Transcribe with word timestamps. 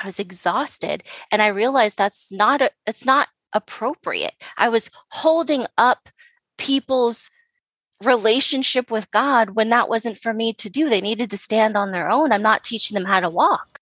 I 0.00 0.06
was 0.06 0.20
exhausted. 0.20 1.02
And 1.32 1.42
I 1.42 1.48
realized 1.48 1.98
that's 1.98 2.30
not, 2.30 2.62
a, 2.62 2.70
it's 2.86 3.04
not 3.04 3.28
appropriate. 3.52 4.34
I 4.56 4.68
was 4.68 4.90
holding 5.10 5.66
up 5.76 6.08
people's 6.56 7.30
relationship 8.04 8.92
with 8.92 9.10
God 9.10 9.50
when 9.50 9.70
that 9.70 9.88
wasn't 9.88 10.16
for 10.16 10.32
me 10.32 10.52
to 10.52 10.70
do. 10.70 10.88
They 10.88 11.00
needed 11.00 11.30
to 11.30 11.36
stand 11.36 11.76
on 11.76 11.90
their 11.90 12.08
own. 12.08 12.30
I'm 12.30 12.42
not 12.42 12.62
teaching 12.62 12.94
them 12.94 13.06
how 13.06 13.18
to 13.18 13.28
walk. 13.28 13.80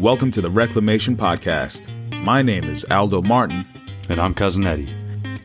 Welcome 0.00 0.30
to 0.30 0.40
the 0.40 0.50
Reclamation 0.50 1.16
Podcast. 1.16 1.90
My 2.24 2.40
name 2.40 2.64
is 2.64 2.86
Aldo 2.90 3.20
Martin. 3.20 3.66
And 4.08 4.18
I'm 4.18 4.32
Cousin 4.32 4.66
Eddie. 4.66 4.88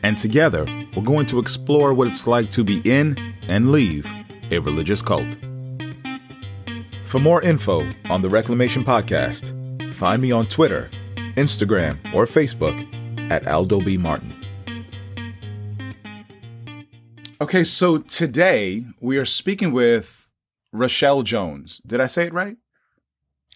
And 0.04 0.18
together, 0.18 0.64
we're 0.96 1.04
going 1.04 1.25
to 1.25 1.39
explore 1.39 1.94
what 1.94 2.07
it's 2.07 2.28
like 2.28 2.50
to 2.52 2.64
be 2.64 2.80
in 2.86 3.36
and 3.50 3.73
leave 3.73 4.09
a 4.52 4.59
religious 4.59 5.02
cult. 5.02 5.38
For 7.04 7.19
more 7.19 7.42
info 7.42 7.89
on 8.10 8.21
the 8.21 8.29
Reclamation 8.29 8.83
Podcast, 8.83 9.54
find 9.93 10.21
me 10.21 10.32
on 10.32 10.47
Twitter, 10.47 10.89
Instagram, 11.36 11.97
or 12.14 12.25
Facebook 12.25 12.78
at 13.32 13.47
Aldo 13.47 13.82
B. 13.82 13.97
Martin. 13.97 14.33
Okay, 17.39 17.64
so 17.64 18.00
today 18.00 18.83
we 19.00 19.18
are 19.18 19.25
speaking 19.25 19.71
with 19.71 20.29
Rachelle 20.73 21.23
Jones. 21.23 21.79
Did 21.86 22.01
I 22.01 22.07
say 22.07 22.25
it 22.25 22.34
right? 22.34 22.57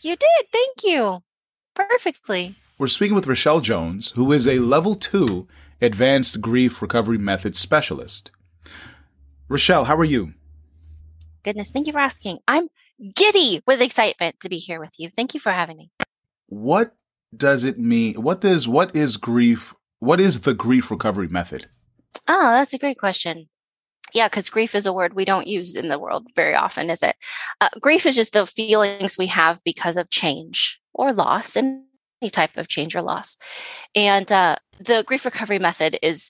You 0.02 0.16
did. 0.16 0.46
Thank 0.52 0.84
you. 0.84 1.24
Perfectly. 1.76 2.56
We're 2.78 2.88
speaking 2.88 3.16
with 3.16 3.26
Rachelle 3.26 3.62
Jones, 3.62 4.12
who 4.12 4.32
is 4.32 4.48
a 4.48 4.60
level 4.60 4.96
two 4.96 5.48
advanced 5.82 6.42
grief 6.42 6.82
recovery 6.82 7.18
method 7.18 7.56
specialist. 7.56 8.32
Rachelle, 9.50 9.86
how 9.88 9.96
are 9.98 10.06
you? 10.06 10.34
Goodness, 11.44 11.72
thank 11.72 11.88
you 11.88 11.94
for 11.94 12.00
asking. 12.00 12.40
I'm 12.48 12.68
giddy 13.16 13.62
with 13.66 13.82
excitement 13.82 14.40
to 14.42 14.50
be 14.50 14.58
here 14.58 14.80
with 14.80 14.94
you. 14.98 15.10
Thank 15.10 15.34
you 15.34 15.40
for 15.40 15.52
having 15.52 15.78
me. 15.78 15.92
What 16.48 16.96
does 17.36 17.64
it 17.64 17.80
mean? 17.80 18.16
What 18.16 18.42
does 18.42 18.68
what 18.68 18.96
is 18.96 19.18
grief? 19.18 19.74
What 20.00 20.20
is 20.20 20.42
the 20.42 20.54
grief 20.54 20.92
recovery 20.92 21.28
method? 21.28 21.68
Oh, 22.28 22.52
that's 22.52 22.74
a 22.74 22.78
great 22.78 23.00
question. 23.00 23.50
Yeah, 24.14 24.28
because 24.28 24.50
grief 24.50 24.76
is 24.76 24.86
a 24.86 24.94
word 24.94 25.14
we 25.14 25.26
don't 25.26 25.48
use 25.48 25.76
in 25.76 25.88
the 25.88 26.00
world 26.00 26.28
very 26.36 26.54
often, 26.54 26.90
is 26.90 27.02
it? 27.02 27.16
Uh, 27.62 27.70
grief 27.80 28.06
is 28.06 28.16
just 28.16 28.34
the 28.34 28.46
feelings 28.46 29.18
we 29.18 29.28
have 29.28 29.62
because 29.64 29.96
of 29.96 30.10
change 30.10 30.82
or 30.94 31.14
loss, 31.14 31.56
and 31.56 31.84
any 32.22 32.30
type 32.30 32.58
of 32.58 32.68
change 32.68 32.96
or 32.96 33.02
loss. 33.02 33.38
And 33.96 34.30
uh, 34.32 34.58
the 34.80 35.04
grief 35.08 35.24
recovery 35.24 35.60
method 35.60 35.98
is 36.02 36.30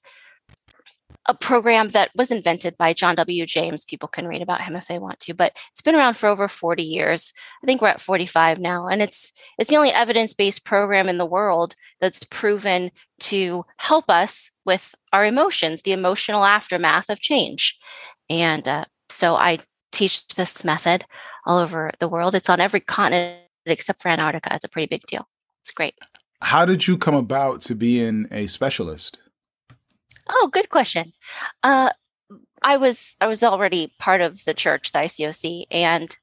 a 1.27 1.33
program 1.35 1.89
that 1.89 2.09
was 2.15 2.31
invented 2.31 2.75
by 2.77 2.93
John 2.93 3.15
W. 3.15 3.45
James. 3.45 3.85
People 3.85 4.07
can 4.07 4.27
read 4.27 4.41
about 4.41 4.61
him 4.61 4.75
if 4.75 4.87
they 4.87 4.97
want 4.97 5.19
to, 5.21 5.33
but 5.33 5.55
it's 5.71 5.81
been 5.81 5.95
around 5.95 6.15
for 6.15 6.27
over 6.27 6.47
40 6.47 6.81
years. 6.81 7.31
I 7.63 7.65
think 7.65 7.81
we're 7.81 7.89
at 7.89 8.01
45 8.01 8.59
now, 8.59 8.87
and 8.87 9.01
it's 9.01 9.31
it's 9.57 9.69
the 9.69 9.77
only 9.77 9.91
evidence-based 9.91 10.65
program 10.65 11.07
in 11.07 11.17
the 11.17 11.25
world 11.25 11.75
that's 11.99 12.23
proven 12.23 12.91
to 13.19 13.63
help 13.77 14.09
us 14.09 14.49
with 14.65 14.95
our 15.13 15.25
emotions, 15.25 15.83
the 15.83 15.91
emotional 15.91 16.43
aftermath 16.43 17.09
of 17.09 17.19
change. 17.19 17.77
And 18.29 18.67
uh, 18.67 18.85
so 19.09 19.35
I 19.35 19.59
teach 19.91 20.25
this 20.29 20.63
method 20.63 21.05
all 21.45 21.59
over 21.59 21.91
the 21.99 22.07
world. 22.07 22.33
It's 22.33 22.49
on 22.49 22.59
every 22.59 22.79
continent 22.79 23.41
except 23.65 24.01
for 24.01 24.09
Antarctica. 24.09 24.55
It's 24.55 24.65
a 24.65 24.69
pretty 24.69 24.87
big 24.87 25.03
deal. 25.03 25.27
It's 25.61 25.71
great. 25.71 25.95
How 26.41 26.65
did 26.65 26.87
you 26.87 26.97
come 26.97 27.13
about 27.13 27.61
to 27.63 27.75
being 27.75 28.27
a 28.31 28.47
specialist? 28.47 29.19
Oh, 30.29 30.49
good 30.51 30.69
question. 30.69 31.13
Uh, 31.63 31.91
I 32.61 32.77
was 32.77 33.15
I 33.19 33.27
was 33.27 33.43
already 33.43 33.93
part 33.99 34.21
of 34.21 34.43
the 34.45 34.53
church, 34.53 34.91
the 34.91 34.99
ICOC, 34.99 35.65
and 35.71 36.15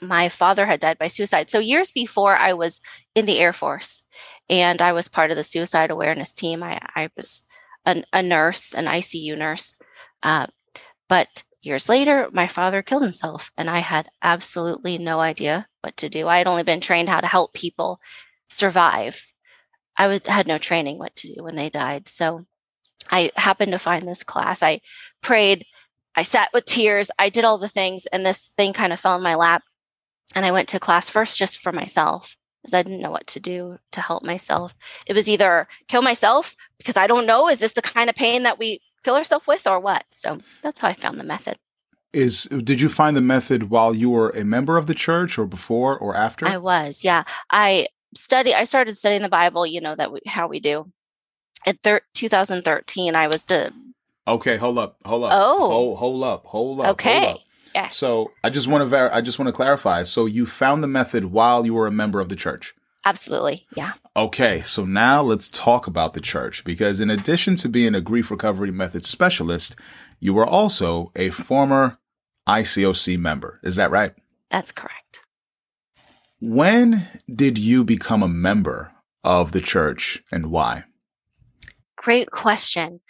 my 0.00 0.28
father 0.28 0.66
had 0.66 0.80
died 0.80 0.98
by 0.98 1.06
suicide. 1.08 1.50
So 1.50 1.58
years 1.58 1.90
before, 1.90 2.36
I 2.36 2.52
was 2.52 2.80
in 3.14 3.26
the 3.26 3.38
Air 3.38 3.52
Force, 3.52 4.02
and 4.48 4.82
I 4.82 4.92
was 4.92 5.08
part 5.08 5.30
of 5.30 5.36
the 5.36 5.42
suicide 5.42 5.90
awareness 5.90 6.32
team. 6.32 6.62
I, 6.62 6.80
I 6.94 7.10
was 7.16 7.44
an, 7.86 8.04
a 8.12 8.22
nurse, 8.22 8.74
an 8.74 8.86
ICU 8.86 9.38
nurse. 9.38 9.76
Uh, 10.22 10.46
but 11.08 11.44
years 11.62 11.88
later, 11.88 12.28
my 12.32 12.48
father 12.48 12.82
killed 12.82 13.02
himself, 13.02 13.50
and 13.56 13.70
I 13.70 13.78
had 13.78 14.08
absolutely 14.22 14.98
no 14.98 15.20
idea 15.20 15.68
what 15.82 15.96
to 15.98 16.08
do. 16.08 16.28
I 16.28 16.38
had 16.38 16.46
only 16.46 16.64
been 16.64 16.80
trained 16.80 17.08
how 17.08 17.20
to 17.20 17.26
help 17.26 17.54
people 17.54 18.00
survive. 18.48 19.32
I 19.96 20.08
was, 20.08 20.26
had 20.26 20.48
no 20.48 20.58
training 20.58 20.98
what 20.98 21.14
to 21.16 21.32
do 21.32 21.44
when 21.44 21.54
they 21.54 21.70
died. 21.70 22.08
So 22.08 22.46
I 23.10 23.30
happened 23.36 23.72
to 23.72 23.78
find 23.78 24.06
this 24.06 24.24
class. 24.24 24.62
I 24.62 24.80
prayed, 25.22 25.64
I 26.14 26.22
sat 26.22 26.50
with 26.52 26.64
tears, 26.64 27.10
I 27.18 27.28
did 27.28 27.44
all 27.44 27.58
the 27.58 27.68
things, 27.68 28.06
and 28.06 28.24
this 28.24 28.52
thing 28.56 28.72
kind 28.72 28.92
of 28.92 29.00
fell 29.00 29.16
in 29.16 29.22
my 29.22 29.34
lap. 29.34 29.62
And 30.34 30.44
I 30.44 30.52
went 30.52 30.68
to 30.70 30.80
class 30.80 31.10
first 31.10 31.38
just 31.38 31.58
for 31.58 31.72
myself 31.72 32.36
because 32.62 32.74
I 32.74 32.82
didn't 32.82 33.02
know 33.02 33.10
what 33.10 33.26
to 33.28 33.40
do 33.40 33.78
to 33.92 34.00
help 34.00 34.24
myself. 34.24 34.74
It 35.06 35.12
was 35.12 35.28
either 35.28 35.68
kill 35.86 36.02
myself 36.02 36.56
because 36.78 36.96
I 36.96 37.06
don't 37.06 37.26
know, 37.26 37.48
is 37.48 37.58
this 37.58 37.74
the 37.74 37.82
kind 37.82 38.08
of 38.08 38.16
pain 38.16 38.42
that 38.44 38.58
we 38.58 38.80
kill 39.04 39.16
ourselves 39.16 39.46
with 39.46 39.66
or 39.66 39.78
what? 39.78 40.04
So 40.10 40.38
that's 40.62 40.80
how 40.80 40.88
I 40.88 40.94
found 40.94 41.20
the 41.20 41.24
method. 41.24 41.58
Is 42.12 42.44
did 42.44 42.80
you 42.80 42.88
find 42.88 43.16
the 43.16 43.20
method 43.20 43.70
while 43.70 43.94
you 43.94 44.08
were 44.08 44.30
a 44.30 44.44
member 44.44 44.76
of 44.76 44.86
the 44.86 44.94
church 44.94 45.36
or 45.36 45.46
before 45.46 45.98
or 45.98 46.16
after? 46.16 46.46
I 46.46 46.58
was, 46.58 47.04
yeah. 47.04 47.24
I 47.50 47.88
study 48.16 48.54
I 48.54 48.64
started 48.64 48.96
studying 48.96 49.22
the 49.22 49.28
Bible, 49.28 49.66
you 49.66 49.80
know 49.80 49.96
that 49.96 50.12
we, 50.12 50.20
how 50.26 50.46
we 50.46 50.60
do 50.60 50.90
in 51.66 51.76
thir- 51.82 52.02
2013 52.14 53.14
i 53.14 53.26
was 53.26 53.44
to 53.44 53.72
okay 54.28 54.56
hold 54.56 54.78
up 54.78 54.96
hold 55.04 55.24
up. 55.24 55.30
Oh. 55.34 55.68
Hold, 55.68 55.98
hold 55.98 56.22
up 56.22 56.46
hold 56.46 56.80
up 56.80 56.86
okay 56.92 57.20
hold 57.20 57.34
up. 57.36 57.40
yes. 57.74 57.96
So 57.96 58.32
i 58.42 58.50
just 58.50 58.68
want 58.68 58.82
to 58.82 58.86
ver- 58.86 59.10
i 59.12 59.20
just 59.20 59.38
want 59.38 59.48
to 59.48 59.52
clarify. 59.52 60.02
So 60.04 60.26
you 60.26 60.46
found 60.46 60.82
the 60.82 60.88
method 60.88 61.26
while 61.26 61.64
you 61.66 61.74
were 61.74 61.86
a 61.86 61.92
member 61.92 62.20
of 62.20 62.28
the 62.28 62.36
church? 62.36 62.74
Absolutely 63.04 63.66
yeah. 63.76 63.92
Okay 64.16 64.62
so 64.62 64.84
now 64.84 65.22
let's 65.22 65.48
talk 65.48 65.86
about 65.86 66.14
the 66.14 66.20
church 66.20 66.64
because 66.64 67.00
in 67.00 67.10
addition 67.10 67.56
to 67.56 67.68
being 67.68 67.94
a 67.94 68.00
grief 68.00 68.30
recovery 68.30 68.70
method 68.70 69.04
specialist 69.04 69.76
you 70.20 70.32
were 70.32 70.46
also 70.46 71.12
a 71.16 71.30
former 71.30 71.98
icoc 72.48 73.18
member. 73.18 73.60
Is 73.62 73.76
that 73.76 73.90
right? 73.90 74.14
That's 74.50 74.72
correct. 74.72 75.20
When 76.40 77.06
did 77.32 77.58
you 77.58 77.84
become 77.84 78.22
a 78.22 78.28
member 78.28 78.92
of 79.22 79.52
the 79.52 79.60
church 79.60 80.22
and 80.30 80.50
why 80.50 80.84
Great 82.04 82.30
question. 82.30 83.00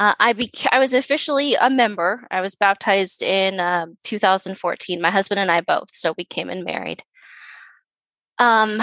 Uh, 0.00 0.14
I 0.18 0.32
beca- 0.32 0.66
I 0.72 0.80
was 0.80 0.92
officially 0.92 1.54
a 1.54 1.70
member. 1.70 2.26
I 2.32 2.40
was 2.40 2.56
baptized 2.56 3.22
in 3.22 3.60
um, 3.60 3.96
2014. 4.02 5.00
My 5.00 5.10
husband 5.10 5.38
and 5.38 5.52
I 5.52 5.60
both, 5.60 5.90
so 5.92 6.14
we 6.18 6.24
came 6.24 6.50
and 6.50 6.64
married. 6.64 7.04
Um, 8.40 8.80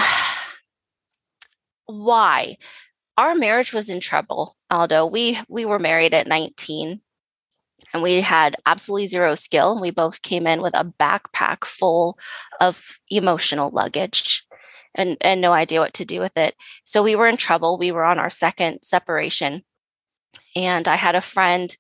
why? 1.86 2.56
Our 3.18 3.36
marriage 3.36 3.74
was 3.74 3.90
in 3.90 4.00
trouble. 4.00 4.56
Aldo, 4.72 5.08
we 5.08 5.38
we 5.50 5.66
were 5.66 5.80
married 5.80 6.14
at 6.14 6.28
19, 6.28 7.02
and 7.94 8.02
we 8.02 8.22
had 8.22 8.56
absolutely 8.66 9.08
zero 9.08 9.36
skill. 9.36 9.82
We 9.82 9.92
both 9.92 10.22
came 10.22 10.48
in 10.48 10.62
with 10.62 10.76
a 10.76 10.94
backpack 10.98 11.66
full 11.66 12.18
of 12.62 13.00
emotional 13.12 13.70
luggage 13.72 14.47
and, 14.96 15.18
and 15.22 15.42
no 15.42 15.54
idea 15.54 15.80
what 15.80 15.94
to 15.96 16.06
do 16.06 16.20
with 16.20 16.38
it. 16.38 16.56
So 16.84 17.04
we 17.04 17.16
were 17.16 17.28
in 17.28 17.38
trouble. 17.38 17.78
We 17.78 17.92
were 17.92 18.04
on 18.04 18.20
our 18.20 18.30
second 18.30 18.80
separation. 18.84 19.64
And 20.56 20.88
I 20.88 20.96
had 20.96 21.16
a 21.16 21.22
friend 21.22 21.76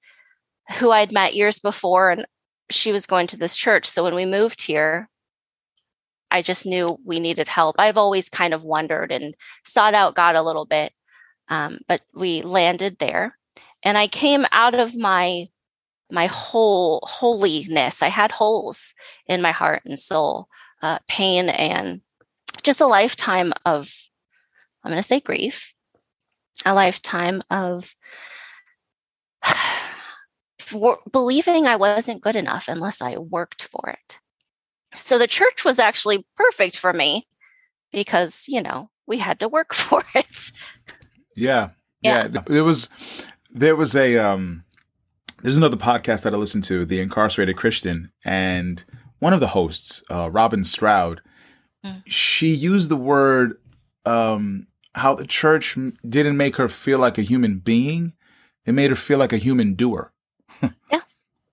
who 0.79 0.91
I'd 0.91 1.11
met 1.11 1.35
years 1.35 1.59
before, 1.59 2.11
and 2.11 2.25
she 2.69 2.91
was 2.91 3.05
going 3.05 3.27
to 3.27 3.37
this 3.37 3.55
church. 3.55 3.85
So 3.85 4.03
when 4.03 4.15
we 4.15 4.25
moved 4.25 4.63
here, 4.63 5.09
I 6.29 6.41
just 6.41 6.65
knew 6.65 6.97
we 7.05 7.19
needed 7.19 7.47
help. 7.47 7.77
I've 7.79 7.97
always 7.97 8.29
kind 8.29 8.53
of 8.53 8.63
wondered 8.63 9.11
and 9.11 9.33
sought 9.63 9.93
out 9.93 10.15
God 10.15 10.35
a 10.35 10.41
little 10.41 10.65
bit, 10.65 10.91
um, 11.47 11.79
but 11.87 12.01
we 12.13 12.41
landed 12.41 12.97
there. 12.99 13.37
And 13.83 13.97
I 13.97 14.07
came 14.07 14.45
out 14.51 14.75
of 14.75 14.95
my 14.95 15.47
my 16.09 16.27
whole 16.27 17.01
holiness. 17.03 18.01
I 18.01 18.07
had 18.07 18.31
holes 18.31 18.93
in 19.27 19.41
my 19.41 19.51
heart 19.51 19.81
and 19.85 19.99
soul, 19.99 20.47
uh, 20.81 20.99
pain 21.09 21.49
and 21.49 22.01
just 22.67 22.81
a 22.81 22.85
lifetime 22.85 23.53
of, 23.65 23.89
I'm 24.83 24.91
going 24.91 24.99
to 24.99 25.03
say 25.03 25.21
grief, 25.21 25.73
a 26.65 26.73
lifetime 26.73 27.41
of 27.49 27.95
believing 31.11 31.65
I 31.65 31.77
wasn't 31.77 32.21
good 32.21 32.35
enough 32.35 32.67
unless 32.67 33.01
I 33.01 33.17
worked 33.17 33.63
for 33.63 33.89
it. 33.89 34.19
So 34.95 35.17
the 35.17 35.27
church 35.27 35.63
was 35.63 35.79
actually 35.79 36.27
perfect 36.35 36.77
for 36.77 36.91
me 36.91 37.25
because, 37.93 38.47
you 38.49 38.61
know, 38.61 38.89
we 39.07 39.17
had 39.17 39.39
to 39.39 39.47
work 39.47 39.73
for 39.73 40.03
it. 40.13 40.51
Yeah. 41.37 41.69
Yeah. 42.01 42.27
yeah. 42.33 42.41
There 42.47 42.65
was, 42.65 42.89
there 43.49 43.77
was 43.77 43.95
a, 43.95 44.17
um, 44.17 44.65
there's 45.41 45.57
another 45.57 45.77
podcast 45.77 46.23
that 46.23 46.33
I 46.33 46.37
listened 46.37 46.65
to, 46.65 46.85
The 46.85 46.99
Incarcerated 46.99 47.55
Christian, 47.55 48.11
and 48.25 48.83
one 49.19 49.31
of 49.31 49.39
the 49.39 49.47
hosts, 49.47 50.03
uh, 50.11 50.29
Robin 50.29 50.65
Stroud, 50.65 51.21
Mm. 51.85 52.03
She 52.05 52.47
used 52.49 52.89
the 52.89 52.95
word 52.95 53.57
um, 54.05 54.67
how 54.95 55.15
the 55.15 55.27
church 55.27 55.77
didn't 56.07 56.37
make 56.37 56.55
her 56.55 56.67
feel 56.67 56.99
like 56.99 57.17
a 57.17 57.21
human 57.21 57.59
being; 57.59 58.13
it 58.65 58.73
made 58.73 58.89
her 58.89 58.95
feel 58.95 59.19
like 59.19 59.33
a 59.33 59.37
human 59.37 59.73
doer. 59.73 60.11
yeah, 60.91 61.01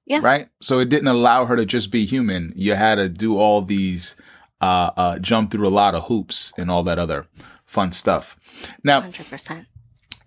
Yeah. 0.07 0.21
Right. 0.23 0.49
So 0.61 0.79
it 0.79 0.89
didn't 0.89 1.09
allow 1.09 1.47
her 1.47 1.57
to 1.57 1.67
just 1.67 1.91
be 1.91 2.05
human. 2.05 2.53
You 2.57 2.75
had 2.75 2.97
to 2.97 3.09
do 3.09 3.39
all 3.39 3.63
these, 3.63 4.17
uh, 4.61 4.91
uh, 4.97 5.19
jump 5.19 5.51
through 5.51 5.67
a 5.67 5.71
lot 5.71 5.95
of 5.95 6.05
hoops 6.05 6.53
and 6.59 6.71
all 6.71 6.83
that 6.85 6.99
other 6.99 7.27
fun 7.65 7.93
stuff. 7.93 8.37
Now, 8.83 9.03
100%. 9.03 9.67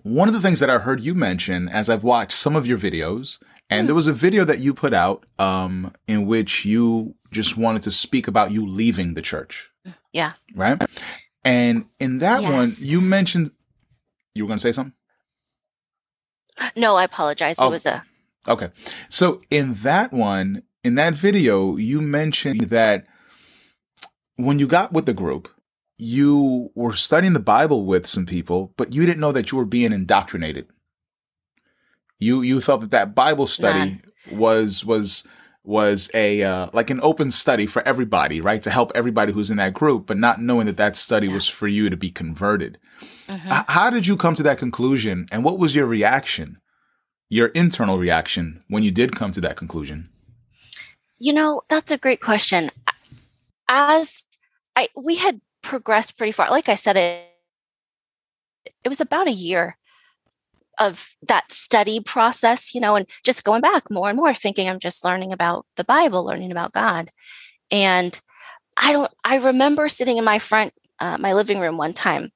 One 0.04 0.28
of 0.28 0.34
the 0.34 0.42
things 0.42 0.60
that 0.60 0.70
I 0.70 0.78
heard 0.78 1.04
you 1.04 1.14
mention 1.14 1.68
as 1.68 1.90
I've 1.90 2.04
watched 2.04 2.34
some 2.34 2.56
of 2.56 2.66
your 2.66 2.78
videos, 2.78 3.40
and 3.70 3.84
mm. 3.84 3.88
there 3.88 3.96
was 3.96 4.08
a 4.08 4.14
video 4.14 4.46
that 4.46 4.60
you 4.60 4.74
put 4.74 4.94
out 4.94 5.26
um, 5.38 5.94
in 6.08 6.26
which 6.26 6.66
you 6.66 7.16
just 7.32 7.58
wanted 7.58 7.82
to 7.84 7.92
speak 7.92 8.28
about 8.28 8.52
you 8.52 8.66
leaving 8.66 9.14
the 9.14 9.22
church. 9.22 9.70
Yeah. 10.18 10.34
Right. 10.56 10.82
And 11.46 11.86
in 12.00 12.18
that 12.18 12.42
yes. 12.42 12.52
one, 12.52 12.90
you 12.90 13.02
mentioned 13.02 13.52
you 14.34 14.44
were 14.44 14.48
going 14.48 14.58
to 14.58 14.62
say 14.62 14.72
something. 14.72 14.94
No, 16.76 16.96
I 16.96 17.04
apologize. 17.04 17.58
Oh. 17.60 17.68
It 17.68 17.70
was 17.70 17.86
a 17.86 18.04
okay. 18.48 18.72
So 19.10 19.42
in 19.52 19.76
that 19.76 20.12
one, 20.12 20.64
in 20.84 20.96
that 20.96 21.14
video, 21.14 21.78
you 21.78 22.02
mentioned 22.02 22.62
that 22.62 23.06
when 24.38 24.58
you 24.58 24.66
got 24.66 24.92
with 24.92 25.06
the 25.06 25.14
group, 25.14 25.50
you 26.00 26.72
were 26.74 26.94
studying 26.94 27.34
the 27.34 27.40
Bible 27.40 27.86
with 27.86 28.08
some 28.08 28.26
people, 28.26 28.74
but 28.76 28.96
you 28.96 29.06
didn't 29.06 29.20
know 29.20 29.32
that 29.32 29.52
you 29.52 29.60
were 29.60 29.66
being 29.66 29.94
indoctrinated. 29.94 30.68
You 32.18 32.42
you 32.42 32.60
thought 32.60 32.82
that 32.82 32.92
that 32.92 33.14
Bible 33.14 33.46
study 33.46 34.00
was 34.32 34.84
was 34.84 35.24
was 35.68 36.10
a 36.14 36.42
uh, 36.44 36.70
like 36.72 36.90
an 36.90 37.00
open 37.04 37.30
study 37.30 37.66
for 37.66 37.86
everybody, 37.86 38.40
right? 38.40 38.64
To 38.64 38.72
help 38.72 38.92
everybody 38.96 39.34
who's 39.34 39.52
in 39.52 39.58
that 39.58 39.74
group, 39.74 40.08
but 40.08 40.18
not 40.18 40.42
knowing 40.42 40.66
that 40.66 40.78
that 40.78 40.96
study 40.96 41.28
yeah. 41.28 41.34
was 41.34 41.48
for 41.48 41.68
you 41.68 41.90
to 41.90 41.98
be 41.98 42.10
converted. 42.10 42.80
Mm-hmm. 43.28 43.52
H- 43.52 43.66
how 43.68 43.90
did 43.90 44.08
you 44.08 44.16
come 44.16 44.34
to 44.36 44.44
that 44.44 44.58
conclusion, 44.58 45.28
and 45.30 45.44
what 45.44 45.60
was 45.60 45.76
your 45.76 45.86
reaction, 45.86 46.62
your 47.30 47.48
internal 47.48 48.00
reaction 48.00 48.64
when 48.70 48.84
you 48.84 48.92
did 48.92 49.16
come 49.16 49.32
to 49.34 49.42
that 49.42 49.58
conclusion? 49.58 50.10
You 51.20 51.34
know, 51.34 51.62
that's 51.68 51.92
a 51.92 51.98
great 51.98 52.22
question. 52.22 52.72
As 53.68 54.24
I 54.78 54.88
we 54.96 55.18
had 55.18 55.42
progressed 55.62 56.18
pretty 56.18 56.32
far. 56.32 56.50
Like 56.50 56.70
I 56.70 56.76
said, 56.76 56.96
it 56.96 57.26
it 58.86 58.90
was 58.90 59.02
about 59.02 59.28
a 59.28 59.32
year 59.32 59.78
of 60.80 61.16
that 61.28 61.52
study 61.52 62.00
process, 62.00 62.74
you 62.74 62.82
know, 62.82 62.96
and 62.96 63.08
just 63.24 63.44
going 63.44 63.62
back 63.62 63.90
more 63.90 64.10
and 64.10 64.18
more, 64.18 64.34
thinking 64.34 64.70
I'm 64.70 64.80
just 64.80 65.04
learning 65.04 65.34
about 65.34 65.66
the 65.76 65.84
Bible, 65.84 66.26
learning 66.26 66.52
about 66.52 66.74
God. 66.74 67.12
And 67.72 68.20
I 68.78 68.94
don't, 68.94 69.12
I 69.24 69.38
remember 69.38 69.90
sitting 69.90 70.18
in 70.18 70.24
my 70.24 70.40
front, 70.40 70.74
uh, 71.00 71.18
my 71.18 71.34
living 71.34 71.60
room 71.60 71.78
one 71.78 71.94
time, 71.94 72.32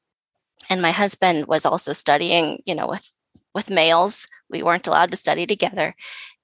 and 0.69 0.81
my 0.81 0.91
husband 0.91 1.47
was 1.47 1.65
also 1.65 1.93
studying, 1.93 2.61
you 2.65 2.75
know, 2.75 2.87
with 2.87 3.07
with 3.53 3.69
males. 3.69 4.27
We 4.49 4.63
weren't 4.63 4.87
allowed 4.87 5.11
to 5.11 5.17
study 5.17 5.45
together, 5.45 5.95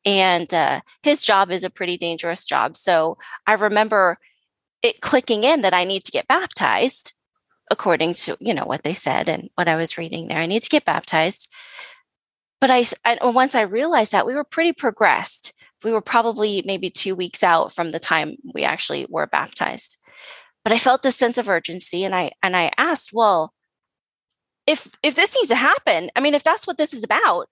and 0.06 0.54
uh, 0.54 0.82
his 1.04 1.24
job 1.24 1.52
is 1.52 1.64
a 1.64 1.70
pretty 1.70 1.98
dangerous 1.98 2.46
job. 2.46 2.76
So 2.76 3.18
I 3.46 3.54
remember 3.54 4.18
it 4.84 5.02
clicking 5.02 5.44
in 5.44 5.62
that 5.62 5.74
I 5.74 5.84
need 5.84 6.04
to 6.06 6.12
get 6.12 6.28
baptized 6.28 7.17
according 7.70 8.14
to 8.14 8.38
you 8.40 8.54
know 8.54 8.66
what 8.66 8.84
they 8.84 8.94
said 8.94 9.30
and 9.30 9.50
what 9.56 9.68
I 9.68 9.76
was 9.76 9.98
reading 9.98 10.28
there. 10.28 10.40
I 10.40 10.46
need 10.46 10.64
to 10.64 10.70
get 10.70 10.86
baptized. 10.86 11.50
But 12.60 12.72
I, 12.72 12.86
I 13.06 13.26
once 13.28 13.54
I 13.56 13.62
realized 13.62 14.12
that 14.12 14.26
we 14.26 14.34
were 14.34 14.44
pretty 14.44 14.74
progressed. 14.74 15.54
We 15.84 15.92
were 15.92 16.02
probably 16.02 16.64
maybe 16.66 16.90
two 16.90 17.16
weeks 17.16 17.44
out 17.44 17.72
from 17.72 17.92
the 17.92 18.00
time 18.00 18.38
we 18.54 18.64
actually 18.64 19.06
were 19.10 19.28
baptized. 19.28 19.98
But 20.64 20.74
I 20.74 20.80
felt 20.80 21.04
this 21.04 21.16
sense 21.16 21.38
of 21.38 21.50
urgency, 21.50 22.04
and 22.04 22.16
I 22.16 22.32
and 22.42 22.56
I 22.56 22.72
asked, 22.78 23.12
well, 23.14 23.54
if 24.66 24.96
if 25.04 25.16
this 25.16 25.36
needs 25.36 25.50
to 25.50 25.56
happen, 25.56 26.10
I 26.16 26.20
mean, 26.20 26.34
if 26.34 26.44
that's 26.44 26.66
what 26.66 26.78
this 26.78 26.94
is 26.94 27.04
about, 27.04 27.48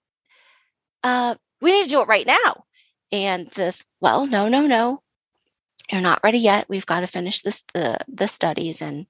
uh, 1.04 1.36
we 1.62 1.72
need 1.72 1.84
to 1.84 1.90
do 1.90 2.02
it 2.02 2.08
right 2.08 2.26
now. 2.26 2.66
And 3.12 3.48
the 3.50 3.80
well, 4.02 4.26
no, 4.26 4.50
no, 4.50 4.66
no 4.66 5.04
you're 5.92 6.02
not 6.02 6.22
ready 6.24 6.40
yet. 6.40 6.68
We've 6.70 6.86
got 6.86 7.02
to 7.02 7.08
finish 7.08 7.42
this 7.42 7.64
the 7.74 8.00
the 8.08 8.28
studies 8.28 8.82
and 8.82 9.06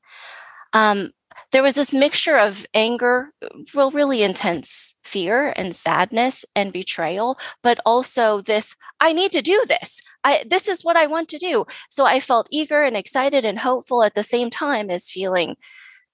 um, 0.75 1.11
there 1.51 1.63
was 1.63 1.75
this 1.75 1.93
mixture 1.93 2.37
of 2.37 2.65
anger, 2.73 3.31
real 3.73 3.89
really 3.91 4.23
intense 4.23 4.93
fear 5.03 5.53
and 5.55 5.73
sadness 5.73 6.43
and 6.53 6.73
betrayal, 6.73 7.39
but 7.63 7.79
also 7.85 8.41
this 8.41 8.75
I 8.99 9.13
need 9.13 9.31
to 9.31 9.41
do 9.41 9.63
this. 9.67 10.01
I 10.25 10.43
this 10.49 10.67
is 10.67 10.83
what 10.83 10.97
I 10.97 11.07
want 11.07 11.29
to 11.29 11.37
do. 11.37 11.65
So 11.89 12.05
I 12.05 12.19
felt 12.19 12.49
eager 12.51 12.83
and 12.83 12.97
excited 12.97 13.45
and 13.45 13.59
hopeful 13.59 14.03
at 14.03 14.15
the 14.15 14.23
same 14.23 14.49
time 14.49 14.89
as 14.89 15.09
feeling 15.09 15.55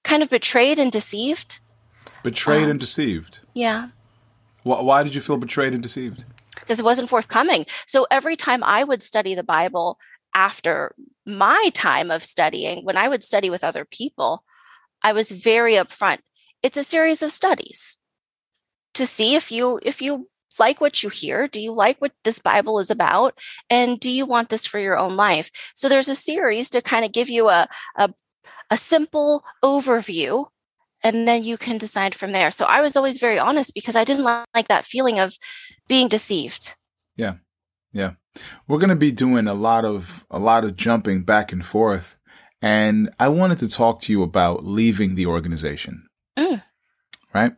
kind 0.03 0.21
of 0.21 0.29
betrayed 0.29 0.77
and 0.77 0.91
deceived. 0.91 1.59
Betrayed 2.23 2.65
um, 2.65 2.71
and 2.71 2.79
deceived. 2.79 3.39
Yeah. 3.55 3.89
Why, 4.61 4.81
why 4.81 5.03
did 5.03 5.15
you 5.15 5.21
feel 5.21 5.37
betrayed 5.37 5.73
and 5.73 5.81
deceived? 5.81 6.23
Because 6.59 6.79
it 6.79 6.85
wasn't 6.85 7.09
forthcoming. 7.09 7.65
So 7.87 8.05
every 8.11 8.35
time 8.35 8.63
I 8.63 8.83
would 8.83 9.01
study 9.01 9.33
the 9.33 9.43
Bible, 9.43 9.97
after 10.33 10.93
my 11.25 11.71
time 11.73 12.11
of 12.11 12.23
studying, 12.23 12.85
when 12.85 12.97
I 12.97 13.07
would 13.07 13.23
study 13.23 13.49
with 13.49 13.63
other 13.63 13.85
people, 13.85 14.43
I 15.03 15.13
was 15.13 15.31
very 15.31 15.73
upfront. 15.73 16.19
It's 16.63 16.77
a 16.77 16.83
series 16.83 17.23
of 17.23 17.31
studies 17.31 17.97
to 18.93 19.05
see 19.05 19.35
if 19.35 19.51
you 19.51 19.79
if 19.83 20.01
you 20.01 20.29
like 20.59 20.81
what 20.81 21.01
you 21.01 21.09
hear. 21.09 21.47
Do 21.47 21.61
you 21.61 21.71
like 21.71 21.99
what 21.99 22.13
this 22.23 22.39
bible 22.39 22.79
is 22.79 22.89
about? 22.89 23.39
And 23.69 23.99
do 23.99 24.11
you 24.11 24.25
want 24.25 24.49
this 24.49 24.65
for 24.65 24.79
your 24.79 24.97
own 24.97 25.15
life? 25.15 25.49
So 25.75 25.87
there's 25.87 26.09
a 26.09 26.15
series 26.15 26.69
to 26.71 26.81
kind 26.81 27.05
of 27.05 27.11
give 27.11 27.29
you 27.29 27.49
a, 27.49 27.67
a, 27.95 28.13
a 28.69 28.77
simple 28.77 29.43
overview 29.63 30.47
and 31.03 31.27
then 31.27 31.43
you 31.43 31.57
can 31.57 31.77
decide 31.77 32.13
from 32.13 32.31
there. 32.31 32.51
So 32.51 32.65
i 32.65 32.81
was 32.81 32.95
always 32.95 33.17
very 33.17 33.39
honest 33.39 33.73
because 33.73 33.95
i 33.95 34.03
didn't 34.03 34.23
like 34.23 34.67
that 34.67 34.85
feeling 34.85 35.19
of 35.19 35.35
being 35.87 36.07
deceived. 36.07 36.75
Yeah. 37.15 37.35
Yeah. 37.93 38.13
We're 38.67 38.77
going 38.77 38.89
to 38.89 38.95
be 38.95 39.11
doing 39.11 39.47
a 39.47 39.53
lot 39.53 39.83
of 39.83 40.25
a 40.29 40.39
lot 40.39 40.63
of 40.63 40.77
jumping 40.77 41.23
back 41.23 41.51
and 41.51 41.65
forth 41.65 42.17
and 42.61 43.09
I 43.19 43.29
wanted 43.29 43.57
to 43.59 43.69
talk 43.69 44.01
to 44.01 44.11
you 44.11 44.23
about 44.23 44.65
leaving 44.65 45.15
the 45.15 45.25
organization. 45.25 46.07
Mm. 46.37 46.63
Right? 47.33 47.53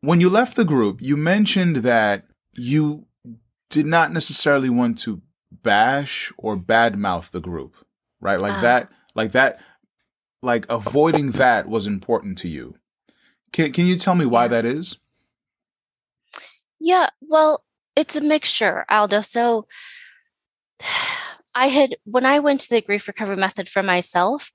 When 0.00 0.20
you 0.20 0.30
left 0.30 0.56
the 0.56 0.64
group, 0.64 1.02
you 1.02 1.16
mentioned 1.16 1.76
that 1.76 2.26
you 2.54 3.06
did 3.70 3.86
not 3.86 4.12
necessarily 4.12 4.70
want 4.70 4.98
to 4.98 5.20
bash 5.50 6.32
or 6.38 6.56
badmouth 6.56 7.30
the 7.30 7.40
group, 7.40 7.74
right? 8.20 8.40
Like 8.40 8.54
uh. 8.54 8.60
that 8.62 8.92
like 9.14 9.32
that 9.32 9.60
like 10.42 10.66
avoiding 10.70 11.32
that 11.32 11.68
was 11.68 11.86
important 11.86 12.38
to 12.38 12.48
you. 12.48 12.76
Can 13.52 13.72
can 13.72 13.86
you 13.86 13.96
tell 13.96 14.14
me 14.14 14.26
why 14.26 14.48
that 14.48 14.64
is? 14.64 14.98
Yeah, 16.78 17.08
well, 17.20 17.64
it's 17.96 18.16
a 18.16 18.20
mixture, 18.20 18.84
Aldo. 18.88 19.22
So 19.22 19.66
I 21.56 21.68
had, 21.68 21.96
when 22.04 22.26
I 22.26 22.38
went 22.38 22.60
to 22.60 22.68
the 22.68 22.82
grief 22.82 23.08
recovery 23.08 23.36
method 23.36 23.66
for 23.66 23.82
myself, 23.82 24.52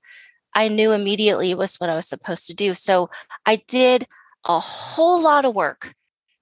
I 0.54 0.68
knew 0.68 0.92
immediately 0.92 1.50
it 1.50 1.58
was 1.58 1.76
what 1.76 1.90
I 1.90 1.96
was 1.96 2.06
supposed 2.06 2.46
to 2.46 2.54
do. 2.54 2.74
So 2.74 3.10
I 3.44 3.56
did 3.66 4.06
a 4.44 4.60
whole 4.60 5.20
lot 5.20 5.44
of 5.44 5.54
work 5.54 5.94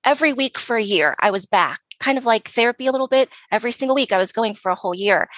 every 0.05 0.35
week 0.35 0.59
for 0.59 0.77
a 0.77 0.83
year. 0.83 1.17
I 1.19 1.31
was 1.31 1.47
back, 1.47 1.81
kind 1.99 2.19
of 2.19 2.27
like 2.27 2.49
therapy 2.49 2.87
a 2.87 2.93
little 2.93 3.09
bit. 3.09 3.31
Every 3.51 3.73
single 3.73 3.95
week, 3.95 4.13
I 4.13 4.19
was 4.19 4.33
going 4.33 4.55
for 4.55 4.71
a 4.71 4.75
whole 4.75 4.95
year. 4.95 5.29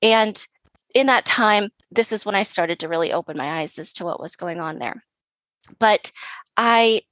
And 0.00 0.42
in 0.94 1.06
that 1.08 1.26
time, 1.26 1.68
this 1.90 2.10
is 2.10 2.24
when 2.24 2.34
I 2.34 2.42
started 2.42 2.78
to 2.80 2.88
really 2.88 3.12
open 3.12 3.36
my 3.36 3.60
eyes 3.60 3.78
as 3.78 3.92
to 3.94 4.04
what 4.04 4.20
was 4.20 4.34
going 4.34 4.60
on 4.60 4.78
there. 4.78 5.04
But 5.78 6.10
I 6.56 7.02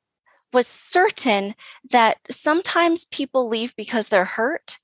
was 0.55 0.67
certain 0.67 1.55
that 1.91 2.17
sometimes 2.31 3.05
people 3.05 3.47
leave 3.47 3.77
because 3.77 4.09
they're 4.09 4.25
hurt. 4.25 4.79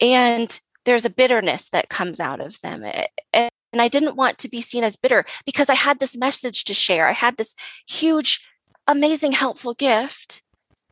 And 0.00 0.60
there's 0.84 1.04
a 1.04 1.10
bitterness 1.10 1.68
that 1.70 1.88
comes 1.88 2.20
out 2.20 2.40
of 2.40 2.60
them. 2.60 2.84
Eh, 2.84 3.06
and, 3.32 3.50
I 3.72 3.88
didn't 3.88 4.16
want 4.16 4.38
to 4.38 4.48
be 4.48 4.60
seen 4.60 4.82
as 4.82 4.96
bitter 4.96 5.24
because 5.46 5.70
I 5.70 5.74
had 5.74 6.00
this 6.00 6.16
message 6.16 6.64
to 6.64 6.74
share. 6.74 7.08
I 7.08 7.12
had 7.12 7.36
this 7.36 7.54
huge, 7.88 8.44
amazing, 8.86 9.32
helpful 9.32 9.74
gift 9.74 10.42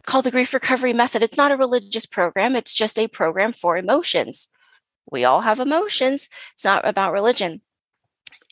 called 0.07 0.25
the 0.25 0.31
Grief 0.31 0.55
Recovery 0.55 0.93
Method. 0.93 1.23
It's 1.23 1.37
not 1.37 1.51
a 1.51 1.57
religious 1.57 2.07
program, 2.07 2.55
it's 2.55 2.75
just 2.75 2.99
a 2.99 3.09
program 3.09 3.53
for 3.53 3.77
emotions. 3.77 4.49
We 5.11 5.25
all 5.25 5.41
have 5.41 5.59
emotions, 5.59 6.29
it's 6.55 6.65
not 6.65 6.87
about 6.87 7.13
religion. 7.13 7.63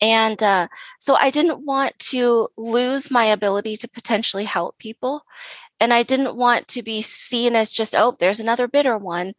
And 0.03 0.43
uh, 0.43 0.69
so 0.99 1.15
I 1.15 1.31
didn't 1.31 1.65
want 1.65 1.99
to 2.11 2.49
lose 2.59 3.11
my 3.11 3.25
ability 3.25 3.77
to 3.79 3.89
potentially 3.89 4.45
help 4.45 4.79
people. 4.79 5.23
And 5.81 5.93
I 5.93 6.03
didn't 6.03 6.37
want 6.37 6.69
to 6.69 6.83
be 6.83 7.01
seen 7.01 7.55
as 7.55 7.73
just, 7.73 7.95
oh, 7.97 8.17
there's 8.19 8.41
another 8.41 8.69
bitter 8.69 8.99
one 8.99 9.33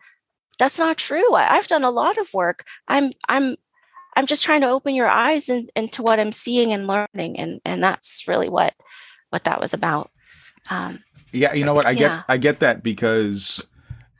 that's 0.58 0.80
not 0.80 0.98
true 0.98 1.34
I, 1.34 1.56
have 1.56 1.68
done 1.68 1.84
a 1.84 1.92
lot 1.92 2.18
of 2.18 2.34
work 2.34 2.66
i'm 2.88 3.12
i'm 3.30 3.56
i'm 4.16 4.26
just 4.26 4.44
trying 4.44 4.62
to 4.62 4.70
open 4.70 4.96
your 4.96 5.08
eyes 5.08 5.50
in, 5.50 5.68
into 5.76 6.02
what 6.02 6.20
i'm 6.20 6.32
seeing 6.32 6.74
and 6.74 6.88
learning 6.88 7.40
and 7.40 7.62
and 7.66 7.84
that's 7.84 8.28
really 8.28 8.50
what 8.50 8.74
what 9.30 9.44
that 9.46 9.60
was 9.60 9.74
about 9.74 10.10
um, 10.70 11.04
yeah 11.32 11.54
you 11.54 11.66
know 11.66 11.74
what 11.74 11.86
i 11.86 11.92
yeah. 11.92 12.18
get 12.18 12.26
i 12.30 12.38
get 12.38 12.60
that 12.60 12.84
because 12.84 13.66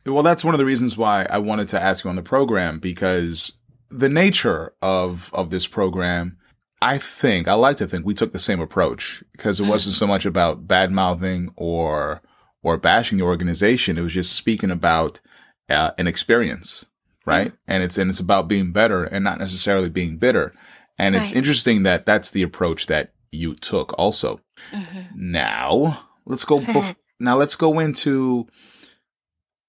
well 0.06 0.24
that's 0.24 0.44
one 0.44 0.54
of 0.54 0.60
the 0.60 0.66
reasons 0.66 0.98
why 0.98 1.26
i 1.30 1.38
wanted 1.38 1.70
to 1.70 1.82
ask 1.82 2.04
you 2.04 2.10
on 2.10 2.16
the 2.16 2.24
program 2.24 2.80
because 2.80 3.54
the 3.90 4.10
nature 4.10 4.74
of 4.82 5.30
of 5.34 5.50
this 5.50 5.68
program 5.68 6.38
i 6.82 6.98
think 6.98 7.48
i 7.48 7.54
like 7.54 7.78
to 7.78 7.88
think 7.88 8.06
we 8.06 8.14
took 8.14 8.34
the 8.34 8.40
same 8.40 8.60
approach 8.60 9.24
because 9.32 9.60
it 9.60 9.64
mm. 9.64 9.70
wasn't 9.70 9.96
so 9.96 10.08
much 10.08 10.26
about 10.26 10.68
bad 10.68 10.92
mouthing 10.92 11.50
or 11.56 12.22
or 12.64 12.78
bashing 12.78 13.18
the 13.18 13.24
organization 13.24 13.98
it 13.98 14.02
was 14.02 14.14
just 14.14 14.34
speaking 14.34 14.72
about 14.72 15.20
uh, 15.70 15.92
an 15.98 16.08
experience, 16.08 16.86
right? 17.26 17.54
And 17.68 17.84
it's 17.84 17.98
and 17.98 18.10
it's 18.10 18.20
about 18.20 18.48
being 18.48 18.72
better 18.72 19.04
and 19.04 19.24
not 19.24 19.40
necessarily 19.40 19.90
being 19.90 20.18
bitter. 20.18 20.54
And 21.00 21.16
it's 21.16 21.32
interesting 21.32 21.84
that 21.84 22.06
that's 22.06 22.32
the 22.32 22.42
approach 22.42 22.88
that 22.88 23.12
you 23.32 23.54
took 23.56 23.94
also. 24.00 24.40
Mhm. 24.72 25.16
Now, 25.16 26.04
let's 26.26 26.44
go 26.46 26.58
bef- 26.60 26.96
now 27.20 27.36
let's 27.38 27.56
go 27.56 27.80
into 27.80 28.48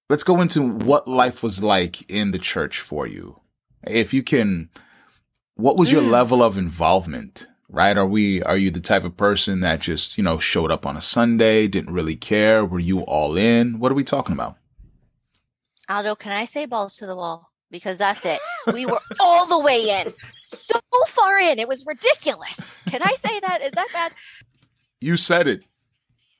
let's 0.09 0.23
go 0.23 0.41
into 0.41 0.67
what 0.67 1.07
life 1.07 1.43
was 1.43 1.61
like 1.61 2.09
in 2.09 2.31
the 2.31 2.39
church 2.39 2.79
for 2.79 3.05
you. 3.07 3.41
If 3.85 4.13
you 4.13 4.23
can 4.23 4.69
what 5.55 5.75
was 5.77 5.91
your 5.91 6.01
Mm. 6.01 6.09
level 6.11 6.41
of 6.41 6.57
involvement? 6.57 7.47
Right? 7.71 7.95
Are 7.97 8.05
we 8.07 8.41
are 8.43 8.57
you 8.57 8.71
the 8.71 8.79
type 8.79 9.03
of 9.03 9.15
person 9.15 9.59
that 9.59 9.81
just, 9.81 10.17
you 10.17 10.23
know, 10.23 10.39
showed 10.39 10.71
up 10.71 10.87
on 10.87 10.97
a 10.97 11.01
Sunday, 11.01 11.67
didn't 11.67 11.93
really 11.93 12.15
care? 12.15 12.65
Were 12.65 12.79
you 12.79 13.01
all 13.01 13.37
in? 13.37 13.77
What 13.77 13.91
are 13.91 13.95
we 13.95 14.03
talking 14.03 14.33
about? 14.33 14.57
Aldo, 15.89 16.15
can 16.15 16.31
I 16.31 16.45
say 16.45 16.65
balls 16.65 16.97
to 16.97 17.07
the 17.07 17.15
wall? 17.15 17.51
Because 17.71 17.97
that's 17.97 18.25
it. 18.25 18.39
We 18.71 18.85
were 18.85 18.99
all 19.19 19.47
the 19.47 19.59
way 19.59 19.89
in, 19.89 20.13
so 20.41 20.79
far 21.07 21.37
in. 21.39 21.57
It 21.59 21.67
was 21.67 21.85
ridiculous. 21.85 22.77
Can 22.87 23.01
I 23.01 23.13
say 23.13 23.39
that? 23.39 23.61
Is 23.63 23.71
that 23.71 23.87
bad? 23.91 24.13
You 25.01 25.17
said 25.17 25.47
it. 25.47 25.65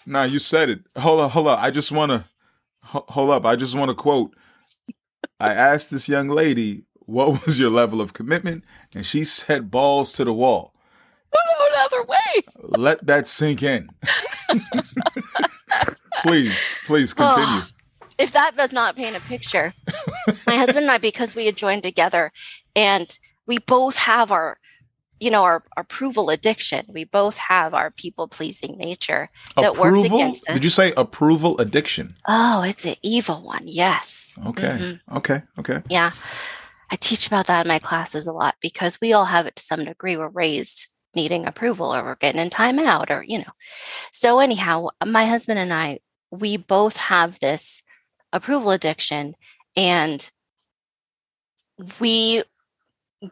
Nah, 0.05 0.23
you 0.23 0.39
said 0.39 0.69
it. 0.69 0.81
Hold 0.97 1.21
up, 1.21 1.31
hold 1.31 1.47
up. 1.47 1.61
I 1.61 1.71
just 1.71 1.91
want 1.91 2.11
to 2.11 2.25
hold 2.83 3.31
up. 3.31 3.45
I 3.45 3.55
just 3.55 3.75
want 3.75 3.89
to 3.89 3.95
quote. 3.95 4.35
I 5.39 5.53
asked 5.53 5.91
this 5.91 6.07
young 6.07 6.29
lady, 6.29 6.83
"What 6.93 7.45
was 7.45 7.59
your 7.59 7.69
level 7.69 8.01
of 8.01 8.13
commitment?" 8.13 8.63
and 8.95 9.05
she 9.05 9.23
said, 9.25 9.71
"Balls 9.71 10.13
to 10.13 10.23
the 10.23 10.33
wall." 10.33 10.73
No 11.33 11.85
other 11.85 12.03
way. 12.03 12.43
Let 12.57 13.05
that 13.05 13.27
sink 13.27 13.61
in. 13.63 13.89
please, 16.23 16.73
please 16.85 17.13
continue. 17.13 17.45
Ah. 17.45 17.69
If 18.19 18.33
that 18.33 18.55
does 18.57 18.73
not 18.73 18.95
paint 18.95 19.15
a 19.15 19.21
picture, 19.21 19.73
my 20.45 20.57
husband 20.57 20.79
and 20.79 20.91
I, 20.91 20.97
because 20.97 21.33
we 21.35 21.45
had 21.45 21.57
joined 21.57 21.83
together 21.83 22.31
and 22.75 23.17
we 23.47 23.57
both 23.57 23.95
have 23.95 24.31
our, 24.31 24.59
you 25.19 25.31
know, 25.31 25.43
our, 25.43 25.63
our 25.75 25.81
approval 25.81 26.29
addiction. 26.29 26.85
We 26.89 27.05
both 27.05 27.37
have 27.37 27.73
our 27.73 27.89
people 27.91 28.27
pleasing 28.27 28.77
nature 28.77 29.29
that 29.55 29.77
worked 29.77 29.97
approval? 29.97 30.17
against 30.17 30.47
us. 30.49 30.53
Did 30.55 30.63
you 30.65 30.69
say 30.69 30.93
approval 30.95 31.59
addiction? 31.59 32.15
Oh, 32.27 32.61
it's 32.63 32.85
an 32.85 32.95
evil 33.01 33.41
one. 33.41 33.63
Yes. 33.65 34.37
Okay. 34.45 34.77
Mhm. 34.79 34.99
Okay. 35.15 35.41
Okay. 35.57 35.81
Yeah. 35.89 36.11
I 36.91 36.95
teach 36.95 37.27
about 37.27 37.47
that 37.47 37.65
in 37.65 37.67
my 37.67 37.79
classes 37.79 38.27
a 38.27 38.33
lot 38.33 38.55
because 38.61 38.99
we 38.99 39.13
all 39.13 39.25
have 39.25 39.45
it 39.45 39.55
to 39.55 39.63
some 39.63 39.83
degree. 39.85 40.17
We're 40.17 40.29
raised 40.29 40.87
needing 41.15 41.45
approval 41.45 41.93
or 41.93 42.03
we're 42.03 42.15
getting 42.15 42.41
in 42.41 42.49
timeout 42.49 43.09
or, 43.09 43.23
you 43.23 43.39
know. 43.39 43.51
So, 44.11 44.39
anyhow, 44.39 44.89
my 45.05 45.25
husband 45.25 45.59
and 45.59 45.73
I, 45.73 45.99
we 46.31 46.57
both 46.57 46.97
have 46.97 47.39
this 47.39 47.81
approval 48.33 48.71
addiction. 48.71 49.35
And 49.75 50.29
we, 51.99 52.43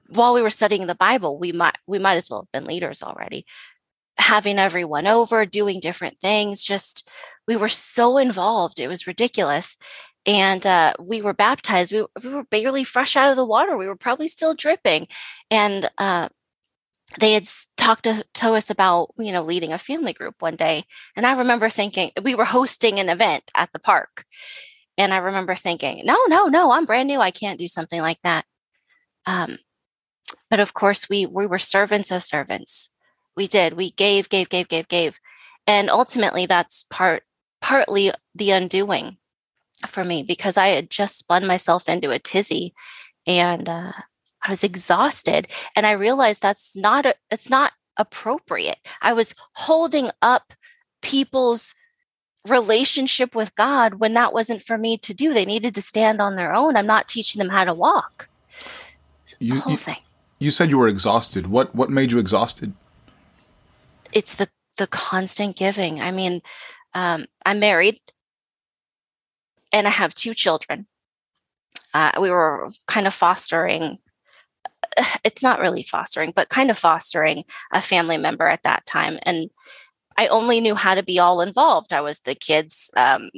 while 0.07 0.33
we 0.33 0.41
were 0.41 0.49
studying 0.49 0.87
the 0.87 0.95
Bible, 0.95 1.37
we 1.37 1.51
might, 1.51 1.77
we 1.87 1.99
might 1.99 2.15
as 2.15 2.29
well 2.29 2.41
have 2.41 2.51
been 2.51 2.69
leaders 2.69 3.03
already. 3.03 3.45
Having 4.17 4.57
everyone 4.59 5.07
over, 5.07 5.45
doing 5.45 5.79
different 5.79 6.19
things, 6.21 6.63
just 6.63 7.09
we 7.47 7.55
were 7.55 7.69
so 7.69 8.17
involved. 8.17 8.79
It 8.79 8.87
was 8.87 9.07
ridiculous 9.07 9.77
and 10.27 10.65
uh, 10.65 10.93
we 10.99 11.21
were 11.21 11.33
baptized. 11.33 11.93
We, 11.93 12.05
we 12.21 12.29
were 12.29 12.43
barely 12.43 12.83
fresh 12.83 13.15
out 13.15 13.31
of 13.31 13.37
the 13.37 13.45
water. 13.45 13.77
We 13.77 13.87
were 13.87 13.95
probably 13.95 14.27
still 14.27 14.53
dripping, 14.53 15.07
and 15.49 15.89
uh, 15.97 16.27
they 17.19 17.31
had 17.33 17.47
talked 17.77 18.03
to, 18.03 18.25
to 18.35 18.53
us 18.53 18.69
about 18.69 19.11
you 19.17 19.31
know 19.31 19.41
leading 19.41 19.71
a 19.71 19.77
family 19.77 20.13
group 20.13 20.41
one 20.41 20.57
day. 20.57 20.83
And 21.15 21.25
I 21.25 21.37
remember 21.37 21.69
thinking 21.69 22.11
we 22.21 22.35
were 22.35 22.45
hosting 22.45 22.99
an 22.99 23.09
event 23.09 23.49
at 23.55 23.71
the 23.71 23.79
park, 23.79 24.25
and 24.97 25.13
I 25.13 25.17
remember 25.17 25.55
thinking, 25.55 26.01
no, 26.05 26.17
no, 26.27 26.47
no, 26.47 26.71
I'm 26.71 26.85
brand 26.85 27.07
new. 27.07 27.19
I 27.19 27.31
can't 27.31 27.59
do 27.59 27.67
something 27.67 28.01
like 28.01 28.21
that. 28.23 28.45
Um, 29.25 29.57
but 30.49 30.59
of 30.59 30.73
course, 30.73 31.09
we 31.09 31.25
we 31.25 31.45
were 31.45 31.59
servants 31.59 32.11
of 32.11 32.23
servants. 32.23 32.91
We 33.35 33.47
did. 33.47 33.73
We 33.73 33.91
gave, 33.91 34.29
gave, 34.29 34.49
gave, 34.49 34.67
gave, 34.67 34.87
gave, 34.87 35.19
and 35.67 35.89
ultimately, 35.89 36.45
that's 36.45 36.83
part 36.83 37.23
partly 37.61 38.11
the 38.35 38.51
undoing 38.51 39.17
for 39.85 40.03
me 40.03 40.23
because 40.23 40.57
I 40.57 40.69
had 40.69 40.89
just 40.89 41.19
spun 41.19 41.45
myself 41.45 41.87
into 41.87 42.11
a 42.11 42.19
tizzy 42.19 42.73
and 43.27 43.67
uh, 43.67 43.91
I 44.43 44.49
was 44.49 44.63
exhausted. 44.63 45.47
And 45.75 45.85
I 45.85 45.91
realized 45.91 46.41
that's 46.41 46.75
not, 46.75 47.05
a, 47.05 47.15
it's 47.29 47.49
not 47.49 47.73
appropriate. 47.97 48.79
I 49.01 49.13
was 49.13 49.35
holding 49.53 50.09
up 50.21 50.53
people's 51.01 51.75
relationship 52.49 53.35
with 53.35 53.55
God 53.55 53.95
when 53.95 54.13
that 54.13 54.33
wasn't 54.33 54.61
for 54.61 54.77
me 54.77 54.97
to 54.99 55.13
do. 55.13 55.33
They 55.33 55.45
needed 55.45 55.75
to 55.75 55.81
stand 55.81 56.21
on 56.21 56.35
their 56.35 56.53
own. 56.53 56.75
I'm 56.75 56.87
not 56.87 57.07
teaching 57.07 57.39
them 57.39 57.49
how 57.49 57.63
to 57.63 57.73
walk. 57.73 58.29
So 59.25 59.35
it's 59.39 59.49
You- 59.49 59.59
whole 59.61 59.71
you- 59.73 59.77
thing. 59.77 60.01
You 60.39 60.51
said 60.51 60.69
you 60.69 60.77
were 60.77 60.87
exhausted. 60.87 61.47
What 61.47 61.73
what 61.73 61.89
made 61.89 62.11
you 62.11 62.19
exhausted? 62.19 62.73
It's 64.11 64.35
the 64.35 64.49
the 64.77 64.87
constant 64.87 65.55
giving. 65.57 65.99
I 66.01 66.11
mean, 66.11 66.41
um, 66.93 67.25
I'm 67.45 67.59
married 67.59 67.99
and 69.71 69.87
I 69.87 69.89
have 69.89 70.13
two 70.13 70.33
children. 70.35 70.85
Uh, 71.93 72.11
we 72.21 72.29
were 72.29 72.69
kind 72.87 73.07
of 73.07 73.13
fostering. 73.13 73.97
It's 75.23 75.43
not 75.43 75.59
really 75.59 75.83
fostering, 75.83 76.31
but 76.35 76.49
kind 76.49 76.69
of 76.71 76.77
fostering 76.77 77.43
a 77.71 77.81
family 77.81 78.17
member 78.17 78.47
at 78.47 78.63
that 78.63 78.85
time, 78.85 79.19
and 79.23 79.49
I 80.17 80.27
only 80.27 80.59
knew 80.59 80.75
how 80.75 80.95
to 80.95 81.03
be 81.03 81.19
all 81.19 81.41
involved. 81.41 81.93
I 81.93 82.01
was 82.01 82.19
the 82.19 82.35
kids. 82.35 82.91
Um, 82.97 83.29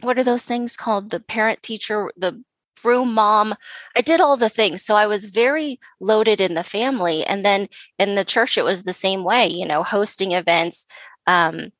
what 0.00 0.18
are 0.18 0.24
those 0.24 0.44
things 0.44 0.76
called? 0.76 1.10
The 1.10 1.20
parent 1.20 1.62
teacher, 1.62 2.10
the 2.16 2.42
room 2.84 3.14
mom. 3.14 3.54
I 3.96 4.00
did 4.00 4.20
all 4.20 4.36
the 4.36 4.48
things, 4.48 4.84
so 4.84 4.96
I 4.96 5.06
was 5.06 5.26
very 5.26 5.78
loaded 6.00 6.40
in 6.40 6.54
the 6.54 6.64
family, 6.64 7.24
and 7.24 7.44
then 7.44 7.68
in 7.98 8.16
the 8.16 8.24
church 8.24 8.58
it 8.58 8.64
was 8.64 8.82
the 8.82 8.92
same 8.92 9.24
way. 9.24 9.46
You 9.46 9.66
know, 9.66 9.82
hosting 9.82 10.32
events. 10.32 10.86
Um, 11.26 11.70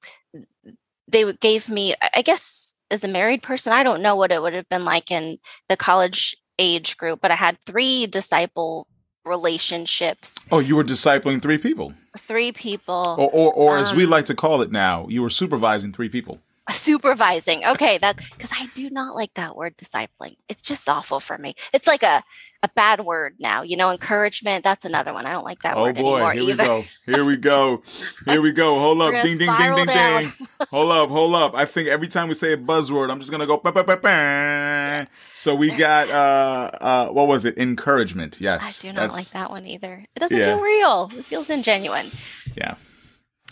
they 1.08 1.30
gave 1.34 1.68
me, 1.68 1.94
I 2.14 2.22
guess, 2.22 2.74
as 2.90 3.04
a 3.04 3.08
married 3.08 3.42
person, 3.42 3.72
I 3.72 3.82
don't 3.82 4.02
know 4.02 4.16
what 4.16 4.32
it 4.32 4.40
would 4.40 4.54
have 4.54 4.68
been 4.68 4.84
like 4.84 5.10
in 5.10 5.38
the 5.68 5.76
college 5.76 6.36
age 6.58 6.96
group, 6.96 7.20
but 7.20 7.30
I 7.30 7.34
had 7.34 7.58
three 7.66 8.06
disciple 8.06 8.86
relationships, 9.24 10.44
Oh, 10.50 10.58
you 10.58 10.76
were 10.76 10.84
discipling 10.84 11.40
three 11.42 11.58
people. 11.58 11.94
three 12.16 12.52
people. 12.52 13.04
Or, 13.18 13.30
or, 13.30 13.52
or 13.52 13.78
as 13.78 13.94
we 13.94 14.04
Um, 14.04 14.10
like 14.10 14.24
to 14.26 14.34
call 14.34 14.62
it 14.62 14.70
now, 14.70 15.06
you 15.08 15.22
were 15.22 15.30
supervising 15.30 15.92
three 15.92 16.08
people. 16.08 16.38
Supervising 16.70 17.64
okay 17.64 17.98
that 17.98 18.16
because 18.36 18.50
i 18.58 18.66
do 18.74 18.88
not 18.90 19.14
like 19.14 19.34
that 19.34 19.56
word 19.56 19.76
discipling 19.76 20.36
it's 20.48 20.62
just 20.62 20.88
awful 20.88 21.18
for 21.20 21.36
me 21.36 21.54
it's 21.74 21.86
like 21.86 22.02
a 22.02 22.22
a 22.62 22.68
bad 22.76 23.04
word 23.04 23.34
now 23.40 23.62
you 23.62 23.76
know 23.76 23.90
encouragement 23.90 24.62
that's 24.62 24.84
another 24.84 25.12
one 25.12 25.26
i 25.26 25.32
don't 25.32 25.44
like 25.44 25.60
that 25.62 25.76
Oh 25.76 25.82
word 25.82 25.96
boy, 25.96 26.20
anymore 26.20 26.32
here 26.32 26.42
either 26.42 26.62
we 26.62 26.66
go. 26.68 26.84
Here 27.04 27.24
we 27.24 27.36
go. 27.36 27.82
Here 28.24 28.40
we 28.40 28.52
go. 28.52 28.78
Hold 28.78 29.02
up. 29.02 29.10
Ding 29.24 29.36
ding 29.38 29.50
ding 29.56 29.74
ding 29.74 29.86
down. 29.86 30.22
ding. 30.22 30.32
hold 30.70 30.92
up, 30.92 31.08
hold 31.10 31.34
up. 31.34 31.52
I 31.56 31.64
think 31.64 31.88
every 31.88 32.06
time 32.06 32.28
we 32.28 32.34
say 32.34 32.52
a 32.52 32.56
buzzword, 32.56 33.10
I'm 33.10 33.18
just 33.18 33.32
gonna 33.32 33.46
go 33.46 33.56
ba, 33.56 33.72
ba, 33.72 33.82
ba, 33.82 33.96
ba. 33.96 35.08
So 35.34 35.56
we 35.56 35.72
got 35.72 36.08
uh 36.08 36.70
uh 36.80 37.08
what 37.08 37.26
was 37.26 37.44
it? 37.44 37.58
Encouragement. 37.58 38.40
Yes. 38.40 38.78
I 38.80 38.86
do 38.86 38.92
not 38.92 39.12
like 39.12 39.30
that 39.30 39.50
one 39.50 39.66
either 39.66 40.04
it 40.14 40.20
doesn't 40.20 40.38
Yeah. 40.38 40.44
feel 40.46 40.60
real 40.60 41.10
it 41.16 41.24
feels 41.24 41.48
ingenuine 41.48 42.14
Yeah. 42.56 42.76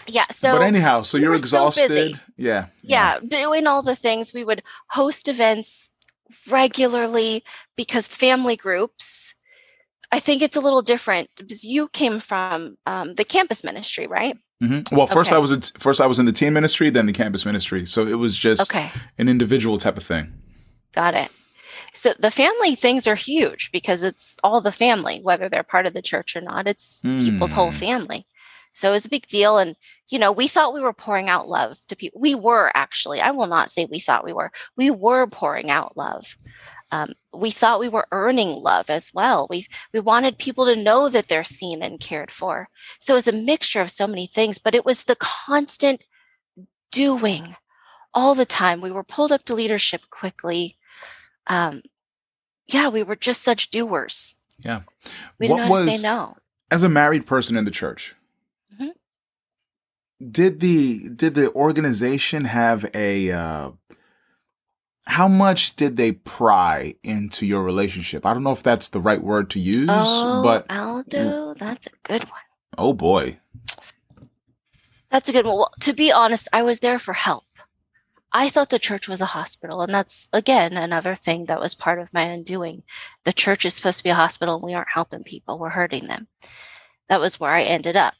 Yeah 0.06 0.24
so 0.30 0.52
but 0.52 0.62
anyhow, 0.62 1.02
so 1.02 1.18
we 1.18 1.22
you're 1.22 1.34
exhausted. 1.34 1.88
busy. 1.88 2.16
yeah. 2.36 2.66
yeah, 2.82 3.18
doing 3.26 3.66
all 3.66 3.82
the 3.82 3.96
things. 3.96 4.32
We 4.32 4.44
would 4.44 4.62
host 4.90 5.28
events 5.28 5.90
regularly 6.48 7.44
because 7.76 8.06
family 8.06 8.56
groups. 8.56 9.34
I 10.12 10.18
think 10.18 10.42
it's 10.42 10.56
a 10.56 10.60
little 10.60 10.82
different 10.82 11.30
because 11.36 11.62
you 11.62 11.88
came 11.88 12.18
from 12.18 12.76
um, 12.84 13.14
the 13.14 13.24
campus 13.24 13.62
ministry, 13.62 14.06
right? 14.08 14.36
hmm 14.60 14.80
Well, 14.90 15.06
first 15.06 15.30
Okay. 15.30 15.36
I 15.36 15.38
was 15.38 15.70
first 15.78 16.00
I 16.00 16.06
was 16.06 16.18
in 16.18 16.26
the 16.26 16.32
teen 16.32 16.52
ministry, 16.52 16.90
then 16.90 17.06
the 17.06 17.12
campus 17.12 17.46
ministry. 17.46 17.86
So 17.86 18.06
it 18.06 18.14
was 18.18 18.36
just 18.36 18.60
Okay, 18.62 18.90
an 19.18 19.28
individual 19.28 19.78
type 19.78 19.96
of 19.96 20.04
thing. 20.04 20.32
got 20.92 21.14
it. 21.14 21.30
So 21.92 22.12
the 22.18 22.30
family 22.30 22.74
things 22.74 23.06
are 23.06 23.14
huge 23.14 23.70
because 23.72 24.02
it's 24.02 24.36
all 24.42 24.60
the 24.60 24.72
family, 24.72 25.20
whether 25.22 25.48
they're 25.48 25.62
part 25.62 25.86
of 25.86 25.92
the 25.94 26.02
church 26.02 26.34
or 26.36 26.40
not. 26.40 26.66
It's 26.66 27.00
people's 27.20 27.52
whole 27.52 27.70
Mm. 27.72 27.74
family. 27.78 28.26
So 28.72 28.88
it 28.90 28.92
was 28.92 29.04
a 29.04 29.10
big 29.10 29.26
deal. 29.26 29.58
And, 29.58 29.76
you 30.08 30.18
know, 30.18 30.30
we 30.32 30.46
thought 30.48 30.74
we 30.74 30.80
were 30.80 30.92
pouring 30.92 31.28
out 31.28 31.48
love 31.48 31.76
to 31.88 31.96
people. 31.96 32.20
We 32.20 32.34
were 32.34 32.70
actually, 32.74 33.20
I 33.20 33.30
will 33.30 33.46
not 33.46 33.70
say 33.70 33.84
we 33.84 33.98
thought 34.00 34.24
we 34.24 34.32
were, 34.32 34.52
we 34.76 34.90
were 34.90 35.26
pouring 35.26 35.70
out 35.70 35.96
love. 35.96 36.36
Um, 36.92 37.12
we 37.32 37.50
thought 37.52 37.78
we 37.78 37.88
were 37.88 38.08
earning 38.10 38.48
love 38.50 38.90
as 38.90 39.12
well. 39.14 39.46
We 39.48 39.66
we 39.94 40.00
wanted 40.00 40.38
people 40.38 40.64
to 40.66 40.74
know 40.74 41.08
that 41.08 41.28
they're 41.28 41.44
seen 41.44 41.82
and 41.82 42.00
cared 42.00 42.32
for. 42.32 42.68
So 42.98 43.14
it 43.14 43.18
was 43.18 43.28
a 43.28 43.32
mixture 43.32 43.80
of 43.80 43.92
so 43.92 44.08
many 44.08 44.26
things, 44.26 44.58
but 44.58 44.74
it 44.74 44.84
was 44.84 45.04
the 45.04 45.14
constant 45.16 46.02
doing 46.90 47.54
all 48.12 48.34
the 48.34 48.44
time. 48.44 48.80
We 48.80 48.90
were 48.90 49.04
pulled 49.04 49.30
up 49.30 49.44
to 49.44 49.54
leadership 49.54 50.02
quickly. 50.10 50.76
Um, 51.46 51.82
yeah, 52.66 52.88
we 52.88 53.04
were 53.04 53.14
just 53.16 53.42
such 53.42 53.70
doers. 53.70 54.34
Yeah. 54.58 54.80
We 55.38 55.48
What 55.48 55.58
didn't 55.58 55.68
know 55.68 55.74
how 55.76 55.80
to 55.80 55.86
was- 55.86 56.00
say 56.00 56.02
no. 56.02 56.36
As 56.72 56.82
a 56.82 56.88
married 56.88 57.26
person 57.26 57.56
in 57.56 57.64
the 57.64 57.70
church. 57.70 58.14
Did 60.28 60.60
the 60.60 61.08
did 61.10 61.34
the 61.34 61.52
organization 61.54 62.44
have 62.44 62.88
a 62.94 63.30
uh, 63.30 63.70
how 65.06 65.28
much 65.28 65.76
did 65.76 65.96
they 65.96 66.12
pry 66.12 66.94
into 67.02 67.46
your 67.46 67.62
relationship? 67.62 68.26
I 68.26 68.34
don't 68.34 68.42
know 68.42 68.52
if 68.52 68.62
that's 68.62 68.90
the 68.90 69.00
right 69.00 69.22
word 69.22 69.50
to 69.50 69.58
use, 69.58 69.88
oh, 69.90 70.42
but 70.42 70.66
Aldo, 70.70 71.54
that's 71.54 71.86
a 71.86 71.90
good 72.02 72.22
one. 72.24 72.40
Oh 72.76 72.92
boy. 72.92 73.38
That's 75.10 75.28
a 75.28 75.32
good 75.32 75.46
one. 75.46 75.56
Well, 75.56 75.72
to 75.80 75.92
be 75.92 76.12
honest, 76.12 76.48
I 76.52 76.62
was 76.62 76.80
there 76.80 76.98
for 77.00 77.14
help. 77.14 77.44
I 78.32 78.48
thought 78.48 78.70
the 78.70 78.78
church 78.78 79.08
was 79.08 79.20
a 79.20 79.26
hospital. 79.26 79.82
And 79.82 79.92
that's, 79.92 80.28
again, 80.32 80.76
another 80.76 81.14
thing 81.14 81.46
that 81.46 81.60
was 81.60 81.74
part 81.74 81.98
of 81.98 82.14
my 82.14 82.22
undoing. 82.22 82.84
The 83.24 83.32
church 83.32 83.64
is 83.64 83.74
supposed 83.74 83.98
to 83.98 84.04
be 84.04 84.10
a 84.10 84.14
hospital 84.14 84.54
and 84.54 84.62
we 84.62 84.74
aren't 84.74 84.92
helping 84.94 85.24
people, 85.24 85.58
we're 85.58 85.70
hurting 85.70 86.06
them. 86.06 86.28
That 87.08 87.20
was 87.20 87.40
where 87.40 87.50
I 87.50 87.62
ended 87.62 87.96
up. 87.96 88.14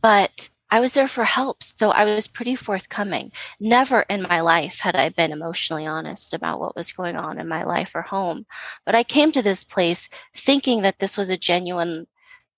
But 0.00 0.50
I 0.72 0.80
was 0.80 0.94
there 0.94 1.06
for 1.06 1.24
help. 1.24 1.62
So 1.62 1.90
I 1.90 2.04
was 2.04 2.26
pretty 2.26 2.56
forthcoming. 2.56 3.30
Never 3.60 4.06
in 4.08 4.22
my 4.22 4.40
life 4.40 4.80
had 4.80 4.96
I 4.96 5.10
been 5.10 5.30
emotionally 5.30 5.86
honest 5.86 6.32
about 6.32 6.60
what 6.60 6.74
was 6.74 6.90
going 6.90 7.14
on 7.14 7.38
in 7.38 7.46
my 7.46 7.62
life 7.62 7.94
or 7.94 8.00
home. 8.00 8.46
But 8.86 8.94
I 8.94 9.02
came 9.02 9.32
to 9.32 9.42
this 9.42 9.64
place 9.64 10.08
thinking 10.34 10.80
that 10.80 10.98
this 10.98 11.18
was 11.18 11.28
a 11.28 11.36
genuine 11.36 12.06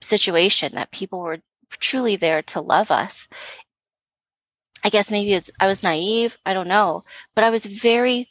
situation, 0.01 0.77
that 0.77 0.93
people 0.93 1.21
were 1.21 1.41
truly 1.81 2.15
there 2.15 2.41
to 2.43 2.61
love 2.61 2.93
us. 2.93 3.27
I 4.85 4.91
guess 4.91 5.11
maybe 5.11 5.33
it's, 5.33 5.51
I 5.59 5.67
was 5.67 5.83
naive. 5.83 6.39
I 6.47 6.55
don't 6.55 6.69
know. 6.69 7.03
But 7.35 7.43
I 7.43 7.51
was 7.51 7.67
very 7.67 8.29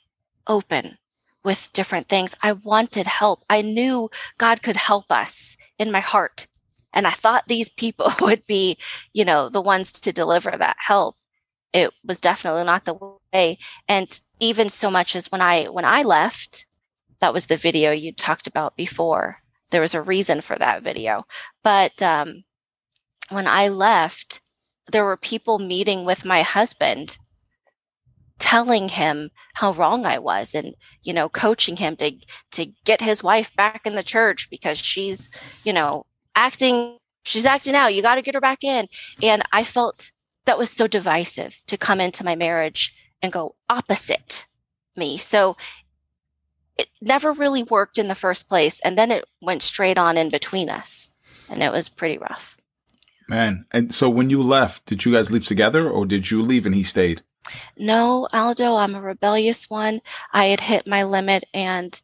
open 0.48 0.98
with 1.44 1.72
different 1.74 2.08
things. 2.08 2.36
I 2.42 2.54
wanted 2.54 3.06
help. 3.06 3.44
I 3.50 3.62
knew 3.62 4.10
God 4.38 4.62
could 4.62 4.78
help 4.78 5.12
us 5.12 5.58
in 5.78 5.92
my 5.92 6.00
heart 6.00 6.48
and 6.94 7.08
I 7.08 7.12
thought 7.12 7.48
these 7.48 7.70
people 7.70 8.12
would 8.22 8.46
be, 8.48 8.78
you 9.14 9.26
know, 9.26 9.50
the 9.50 9.62
ones 9.62 9.92
to 9.94 10.14
deliver 10.14 10.52
that 10.52 10.78
help. 10.80 11.18
It 11.74 11.92
was 12.04 12.20
definitely 12.20 12.64
not 12.66 12.86
the 12.86 12.98
way. 13.34 13.58
And 13.88 14.22
even 14.40 14.70
so 14.70 14.92
much 14.92 15.16
as 15.16 15.32
when 15.32 15.42
I 15.42 15.66
when 15.66 15.86
I 15.86 16.04
left, 16.04 16.66
that 17.20 17.34
was 17.34 17.48
the 17.48 17.58
video 17.58 17.92
you 17.92 18.14
talked 18.14 18.48
about 18.48 18.76
before. 18.76 19.38
There 19.72 19.82
was 19.82 19.96
a 19.96 20.02
reason 20.02 20.42
for 20.42 20.56
that 20.58 20.84
video. 20.84 21.26
But 21.64 22.00
um, 22.02 22.44
when 23.30 23.48
I 23.48 23.70
left, 23.70 24.42
there 24.92 25.06
were 25.06 25.18
people 25.18 25.58
meeting 25.58 26.06
with 26.06 26.26
my 26.26 26.44
husband 26.44 27.18
telling 28.40 28.90
him 28.90 29.32
how 29.54 29.72
wrong 29.72 30.06
I 30.06 30.20
was 30.20 30.54
and 30.54 30.76
you 31.02 31.14
know 31.14 31.30
coaching 31.30 31.78
him 31.78 31.96
to 31.96 32.12
to 32.52 32.66
get 32.84 33.00
his 33.00 33.24
wife 33.24 33.56
back 33.56 33.86
in 33.86 33.96
the 33.96 34.04
church 34.04 34.50
because 34.50 34.78
she's 34.78 35.30
you 35.64 35.72
know 35.72 36.06
acting, 36.44 36.98
she's 37.24 37.46
acting 37.46 37.76
out. 37.76 37.94
You 37.94 38.02
got 38.02 38.16
to 38.16 38.22
get 38.22 38.36
her 38.36 38.42
back 38.42 38.64
in. 38.64 38.88
And 39.22 39.44
I 39.52 39.64
felt 39.64 40.12
that 40.46 40.58
was 40.58 40.70
so 40.70 40.88
divisive 40.88 41.62
to 41.68 41.78
come 41.78 42.02
into 42.02 42.26
my 42.26 42.36
marriage 42.36 42.94
and 43.22 43.32
go 43.32 43.56
opposite 43.70 44.46
me. 44.96 45.18
So 45.18 45.56
it 46.78 46.88
never 47.02 47.32
really 47.32 47.64
worked 47.64 47.98
in 47.98 48.08
the 48.08 48.16
first 48.16 48.50
place. 48.50 48.80
And 48.82 48.98
then 48.98 49.10
it 49.12 49.26
went 49.42 49.64
straight 49.64 49.98
on 49.98 50.18
in 50.18 50.30
between 50.30 50.70
us. 50.70 51.14
And 51.50 51.64
it 51.64 51.72
was 51.72 51.88
pretty 51.88 52.18
rough. 52.18 52.58
Man. 53.30 53.66
And 53.72 53.94
so 53.94 54.10
when 54.10 54.30
you 54.30 54.42
left, 54.42 54.86
did 54.86 55.06
you 55.06 55.14
guys 55.14 55.32
leave 55.32 55.46
together 55.46 55.90
or 55.90 56.06
did 56.06 56.30
you 56.30 56.42
leave 56.42 56.66
and 56.66 56.76
he 56.76 56.84
stayed? 56.84 57.22
No, 57.78 58.28
Aldo, 58.34 58.76
I'm 58.76 58.96
a 58.96 59.02
rebellious 59.02 59.70
one. 59.70 60.02
I 60.34 60.46
had 60.46 60.62
hit 60.62 60.88
my 60.88 61.04
limit 61.04 61.46
and 61.54 62.02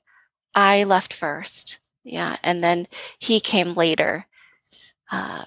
I 0.55 0.83
left 0.83 1.13
first. 1.13 1.79
Yeah. 2.03 2.37
And 2.43 2.63
then 2.63 2.87
he 3.17 3.39
came 3.39 3.73
later. 3.73 4.25
Uh, 5.11 5.45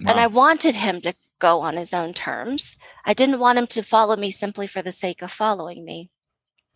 wow. 0.00 0.10
And 0.10 0.20
I 0.20 0.26
wanted 0.26 0.76
him 0.76 1.00
to 1.02 1.14
go 1.38 1.60
on 1.60 1.76
his 1.76 1.94
own 1.94 2.12
terms. 2.14 2.76
I 3.04 3.14
didn't 3.14 3.38
want 3.38 3.58
him 3.58 3.66
to 3.68 3.82
follow 3.82 4.16
me 4.16 4.30
simply 4.30 4.66
for 4.66 4.82
the 4.82 4.92
sake 4.92 5.22
of 5.22 5.30
following 5.30 5.84
me. 5.84 6.10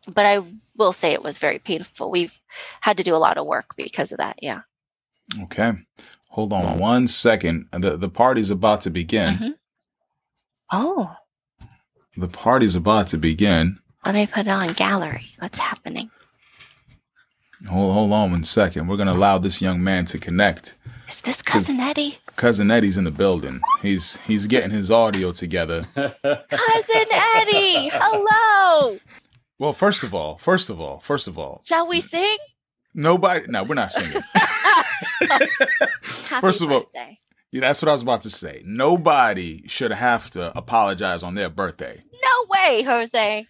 But 0.06 0.26
I 0.26 0.40
will 0.76 0.92
say 0.92 1.12
it 1.12 1.22
was 1.22 1.38
very 1.38 1.58
painful. 1.58 2.10
We've 2.10 2.40
had 2.80 2.96
to 2.96 3.04
do 3.04 3.14
a 3.14 3.18
lot 3.18 3.38
of 3.38 3.46
work 3.46 3.76
because 3.76 4.10
of 4.12 4.18
that. 4.18 4.36
Yeah. 4.42 4.62
Okay. 5.42 5.72
Hold 6.30 6.52
on 6.52 6.78
one 6.78 7.06
second. 7.06 7.68
The 7.72 7.96
the 7.96 8.08
party's 8.08 8.50
about 8.50 8.82
to 8.82 8.90
begin. 8.90 9.34
Mm-hmm. 9.34 9.50
Oh. 10.72 11.14
The 12.16 12.28
party's 12.28 12.74
about 12.74 13.08
to 13.08 13.18
begin. 13.18 13.78
Let 14.04 14.14
me 14.14 14.26
put 14.26 14.46
it 14.46 14.48
on 14.48 14.72
gallery. 14.72 15.26
What's 15.38 15.58
happening? 15.58 16.10
Hold, 17.68 17.94
hold 17.94 18.12
on 18.12 18.32
one 18.32 18.44
second. 18.44 18.88
We're 18.88 18.96
going 18.96 19.06
to 19.06 19.14
allow 19.14 19.38
this 19.38 19.62
young 19.62 19.82
man 19.84 20.04
to 20.06 20.18
connect. 20.18 20.74
Is 21.12 21.20
this 21.20 21.42
cousin 21.42 21.78
Eddie? 21.78 22.16
Cousin 22.36 22.70
Eddie's 22.70 22.96
in 22.96 23.04
the 23.04 23.10
building. 23.10 23.60
He's 23.82 24.16
he's 24.26 24.46
getting 24.46 24.70
his 24.70 24.90
audio 24.90 25.30
together. 25.30 25.86
cousin 25.94 27.06
Eddie, 27.12 27.90
hello. 27.92 28.98
Well, 29.58 29.74
first 29.74 30.04
of 30.04 30.14
all, 30.14 30.38
first 30.38 30.70
of 30.70 30.80
all, 30.80 31.00
first 31.00 31.28
of 31.28 31.36
all, 31.36 31.60
shall 31.66 31.86
we 31.86 32.00
sing? 32.00 32.38
Nobody. 32.94 33.44
No, 33.46 33.62
we're 33.62 33.74
not 33.74 33.92
singing. 33.92 34.22
first 36.02 36.62
of 36.62 36.72
all, 36.72 36.90
yeah, 36.94 37.60
that's 37.60 37.82
what 37.82 37.90
I 37.90 37.92
was 37.92 38.00
about 38.00 38.22
to 38.22 38.30
say. 38.30 38.62
Nobody 38.64 39.68
should 39.68 39.92
have 39.92 40.30
to 40.30 40.56
apologize 40.56 41.22
on 41.22 41.34
their 41.34 41.50
birthday. 41.50 42.02
No 42.24 42.46
way, 42.48 42.82
Jose. 42.84 43.46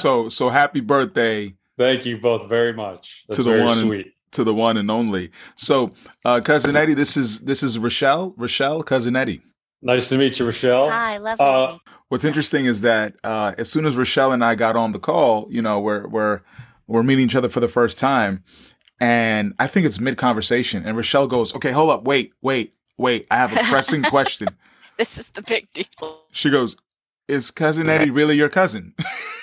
so 0.00 0.28
so 0.28 0.48
happy 0.48 0.80
birthday 0.80 1.54
Thank 1.80 2.04
you 2.04 2.18
both 2.18 2.46
very 2.46 2.74
much. 2.74 3.24
That's 3.26 3.38
to 3.38 3.42
the 3.42 3.62
one 3.62 3.74
sweet. 3.74 4.12
And, 4.30 4.36
to 4.36 4.44
the 4.44 4.54
one 4.54 4.76
and 4.76 4.90
only. 4.90 5.30
So, 5.56 5.90
uh, 6.24 6.40
cousin 6.40 6.76
Eddie, 6.76 6.94
this 6.94 7.16
is 7.16 7.40
this 7.40 7.62
is 7.62 7.78
Rachelle. 7.78 8.36
Rachelle, 8.36 8.84
cousin 8.84 9.16
Eddie. 9.16 9.42
Nice 9.82 10.08
to 10.10 10.18
meet 10.18 10.38
you, 10.38 10.46
Rachelle. 10.46 10.90
Hi, 10.90 11.16
lovely. 11.16 11.44
Uh, 11.44 11.78
what's 12.08 12.24
interesting 12.24 12.66
is 12.66 12.82
that 12.82 13.14
uh, 13.24 13.54
as 13.56 13.70
soon 13.70 13.86
as 13.86 13.96
Rachelle 13.96 14.32
and 14.32 14.44
I 14.44 14.54
got 14.54 14.76
on 14.76 14.92
the 14.92 14.98
call, 14.98 15.46
you 15.50 15.62
know, 15.62 15.80
we're 15.80 16.06
we're 16.06 16.40
we're 16.86 17.02
meeting 17.02 17.24
each 17.24 17.36
other 17.36 17.48
for 17.48 17.60
the 17.60 17.68
first 17.68 17.98
time, 17.98 18.44
and 19.00 19.54
I 19.58 19.66
think 19.66 19.86
it's 19.86 20.00
mid 20.00 20.16
conversation, 20.16 20.84
and 20.86 20.96
Rachelle 20.96 21.28
goes, 21.28 21.54
"Okay, 21.54 21.72
hold 21.72 21.90
up, 21.90 22.04
wait, 22.04 22.32
wait, 22.42 22.74
wait. 22.98 23.26
I 23.30 23.36
have 23.36 23.52
a 23.52 23.62
pressing 23.64 24.02
question." 24.14 24.48
this 24.98 25.18
is 25.18 25.28
the 25.30 25.42
big 25.42 25.68
deal. 25.72 26.20
She 26.30 26.50
goes, 26.50 26.76
"Is 27.26 27.50
cousin 27.50 27.88
Eddie 27.88 28.10
really 28.10 28.36
your 28.36 28.50
cousin?" 28.50 28.94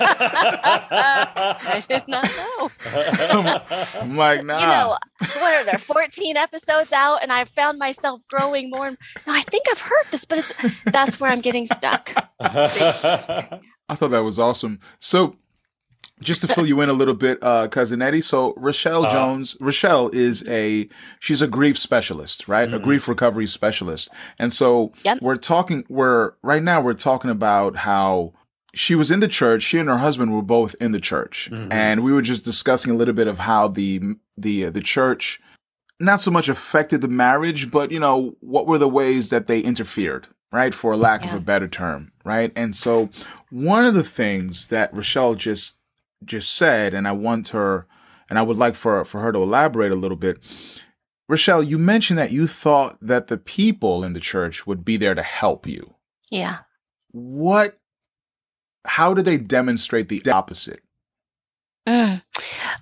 I 0.00 1.82
did 1.88 2.06
not 2.08 2.28
know. 2.36 2.70
I'm 4.00 4.16
like, 4.16 4.44
nah. 4.44 4.60
You 4.60 4.66
know, 4.66 4.98
what 5.40 5.54
are 5.54 5.64
there? 5.64 5.78
14 5.78 6.36
episodes 6.36 6.92
out, 6.92 7.22
and 7.22 7.32
I've 7.32 7.48
found 7.48 7.78
myself 7.78 8.20
growing 8.28 8.70
more. 8.70 8.88
And, 8.88 8.98
no, 9.26 9.32
I 9.32 9.42
think 9.42 9.64
I've 9.70 9.80
heard 9.80 10.04
this, 10.10 10.24
but 10.24 10.38
it's 10.38 10.52
that's 10.86 11.20
where 11.20 11.30
I'm 11.30 11.40
getting 11.40 11.66
stuck. 11.66 12.12
I 12.40 13.94
thought 13.94 14.10
that 14.10 14.24
was 14.24 14.38
awesome. 14.38 14.80
So, 14.98 15.36
just 16.22 16.40
to 16.42 16.48
fill 16.48 16.66
you 16.66 16.80
in 16.80 16.88
a 16.88 16.92
little 16.92 17.14
bit, 17.14 17.38
uh, 17.42 17.68
cousin 17.68 18.00
Eddie. 18.00 18.20
So 18.20 18.52
Rachelle 18.54 19.06
uh, 19.06 19.10
Jones, 19.10 19.54
Rachelle 19.56 20.14
is 20.14 20.46
a 20.48 20.88
she's 21.18 21.42
a 21.42 21.48
grief 21.48 21.78
specialist, 21.78 22.48
right? 22.48 22.68
Mm-hmm. 22.68 22.76
A 22.76 22.80
grief 22.80 23.08
recovery 23.08 23.46
specialist. 23.46 24.08
And 24.38 24.52
so 24.52 24.92
yep. 25.04 25.18
we're 25.20 25.36
talking. 25.36 25.84
We're 25.88 26.32
right 26.42 26.62
now 26.62 26.80
we're 26.80 26.94
talking 26.94 27.30
about 27.30 27.76
how 27.76 28.32
she 28.74 28.94
was 28.94 29.10
in 29.10 29.20
the 29.20 29.28
church. 29.28 29.62
She 29.62 29.78
and 29.78 29.88
her 29.88 29.98
husband 29.98 30.32
were 30.32 30.42
both 30.42 30.74
in 30.80 30.92
the 30.92 31.00
church, 31.00 31.50
mm-hmm. 31.52 31.70
and 31.72 32.02
we 32.02 32.12
were 32.12 32.22
just 32.22 32.44
discussing 32.44 32.92
a 32.92 32.96
little 32.96 33.14
bit 33.14 33.26
of 33.26 33.40
how 33.40 33.68
the 33.68 34.00
the 34.36 34.66
uh, 34.66 34.70
the 34.70 34.80
church 34.80 35.40
not 36.00 36.20
so 36.20 36.30
much 36.30 36.48
affected 36.48 37.00
the 37.00 37.08
marriage, 37.08 37.70
but 37.70 37.90
you 37.90 38.00
know 38.00 38.34
what 38.40 38.66
were 38.66 38.78
the 38.78 38.88
ways 38.88 39.30
that 39.30 39.46
they 39.46 39.60
interfered, 39.60 40.26
right? 40.50 40.74
For 40.74 40.96
lack 40.96 41.24
yeah. 41.24 41.30
of 41.30 41.36
a 41.36 41.40
better 41.40 41.68
term, 41.68 42.12
right? 42.24 42.52
And 42.56 42.74
so 42.74 43.10
one 43.50 43.84
of 43.84 43.94
the 43.94 44.04
things 44.04 44.68
that 44.68 44.92
Rachelle 44.94 45.36
just 45.36 45.76
just 46.24 46.54
said, 46.54 46.94
and 46.94 47.06
I 47.06 47.12
want 47.12 47.48
her, 47.48 47.86
and 48.28 48.38
I 48.38 48.42
would 48.42 48.58
like 48.58 48.74
for 48.74 49.04
for 49.04 49.20
her 49.20 49.32
to 49.32 49.42
elaborate 49.42 49.92
a 49.92 49.96
little 49.96 50.16
bit. 50.16 50.38
Rachelle, 51.30 51.66
you 51.66 51.78
mentioned 51.78 52.18
that 52.18 52.32
you 52.32 52.46
thought 52.46 52.98
that 53.00 53.28
the 53.28 53.38
people 53.38 54.04
in 54.04 54.12
the 54.12 54.20
church 54.20 54.66
would 54.66 54.84
be 54.84 54.96
there 54.96 55.14
to 55.14 55.22
help 55.22 55.66
you. 55.66 55.94
Yeah. 56.30 56.58
What 57.10 57.78
how 58.86 59.14
do 59.14 59.22
they 59.22 59.36
demonstrate 59.38 60.08
the 60.08 60.22
opposite? 60.30 60.80
Mm. 61.86 62.22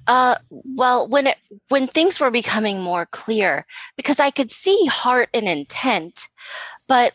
Uh, 0.06 0.36
well, 0.76 1.08
when 1.08 1.28
it 1.28 1.38
when 1.68 1.86
things 1.86 2.20
were 2.20 2.30
becoming 2.30 2.80
more 2.80 3.06
clear, 3.06 3.66
because 3.96 4.20
I 4.20 4.30
could 4.30 4.50
see 4.50 4.86
heart 4.86 5.30
and 5.32 5.48
intent, 5.48 6.28
but 6.86 7.14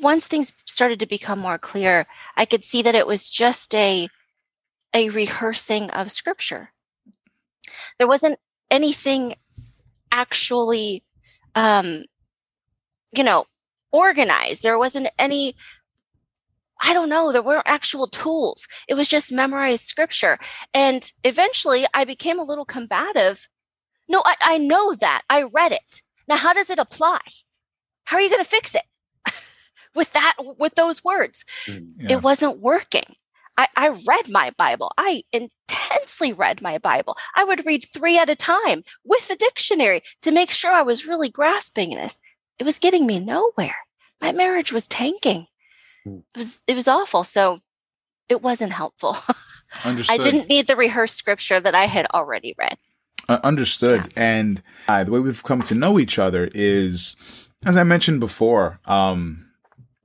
once 0.00 0.26
things 0.26 0.52
started 0.64 1.00
to 1.00 1.06
become 1.06 1.38
more 1.38 1.58
clear, 1.58 2.06
I 2.36 2.44
could 2.44 2.64
see 2.64 2.80
that 2.82 2.94
it 2.94 3.06
was 3.06 3.28
just 3.28 3.74
a 3.74 4.08
a 4.94 5.10
rehearsing 5.10 5.90
of 5.90 6.10
scripture. 6.10 6.70
There 7.98 8.06
wasn't 8.06 8.38
anything 8.70 9.34
actually, 10.12 11.02
um, 11.54 12.04
you 13.14 13.24
know, 13.24 13.46
organized. 13.92 14.62
There 14.62 14.78
wasn't 14.78 15.08
any 15.18 15.56
I 16.82 16.92
don't 16.92 17.08
know, 17.08 17.32
there 17.32 17.42
weren't 17.42 17.66
actual 17.66 18.06
tools. 18.06 18.66
It 18.88 18.94
was 18.94 19.08
just 19.08 19.32
memorized 19.32 19.84
scripture. 19.84 20.38
And 20.72 21.10
eventually 21.22 21.86
I 21.94 22.04
became 22.04 22.38
a 22.38 22.44
little 22.44 22.64
combative. 22.64 23.48
No, 24.08 24.22
I, 24.24 24.34
I 24.42 24.58
know 24.58 24.94
that. 24.94 25.22
I 25.30 25.44
read 25.44 25.72
it. 25.72 26.02
Now, 26.28 26.36
how 26.36 26.52
does 26.52 26.70
it 26.70 26.78
apply? 26.78 27.20
How 28.04 28.16
are 28.16 28.20
you 28.20 28.28
going 28.28 28.42
to 28.42 28.48
fix 28.48 28.74
it 28.74 28.82
with 29.94 30.12
that, 30.12 30.34
with 30.58 30.74
those 30.74 31.04
words? 31.04 31.44
Mm, 31.66 31.92
yeah. 31.96 32.12
It 32.14 32.22
wasn't 32.22 32.60
working. 32.60 33.16
I, 33.56 33.68
I 33.76 33.88
read 33.88 34.28
my 34.28 34.50
Bible. 34.58 34.92
I 34.98 35.22
intensely 35.32 36.32
read 36.32 36.60
my 36.60 36.78
Bible. 36.78 37.16
I 37.36 37.44
would 37.44 37.64
read 37.64 37.86
three 37.92 38.18
at 38.18 38.28
a 38.28 38.34
time 38.34 38.82
with 39.04 39.28
the 39.28 39.36
dictionary 39.36 40.02
to 40.22 40.32
make 40.32 40.50
sure 40.50 40.72
I 40.72 40.82
was 40.82 41.06
really 41.06 41.30
grasping 41.30 41.90
this. 41.90 42.18
It 42.58 42.64
was 42.64 42.78
getting 42.78 43.06
me 43.06 43.20
nowhere. 43.20 43.76
My 44.20 44.32
marriage 44.32 44.72
was 44.72 44.88
tanking. 44.88 45.46
It 46.04 46.22
was 46.36 46.62
it 46.66 46.74
was 46.74 46.88
awful. 46.88 47.24
So 47.24 47.60
it 48.28 48.42
wasn't 48.42 48.72
helpful. 48.72 49.16
Understood. 49.84 50.20
I 50.20 50.22
didn't 50.22 50.48
need 50.48 50.66
the 50.66 50.76
rehearsed 50.76 51.16
scripture 51.16 51.60
that 51.60 51.74
I 51.74 51.86
had 51.86 52.06
already 52.14 52.54
read. 52.58 52.78
Uh, 53.28 53.40
understood. 53.42 54.12
Yeah. 54.16 54.22
And 54.22 54.62
uh, 54.88 55.04
the 55.04 55.10
way 55.10 55.20
we've 55.20 55.42
come 55.42 55.62
to 55.62 55.74
know 55.74 55.98
each 55.98 56.18
other 56.18 56.50
is, 56.54 57.16
as 57.64 57.76
I 57.76 57.82
mentioned 57.82 58.20
before, 58.20 58.80
um, 58.84 59.46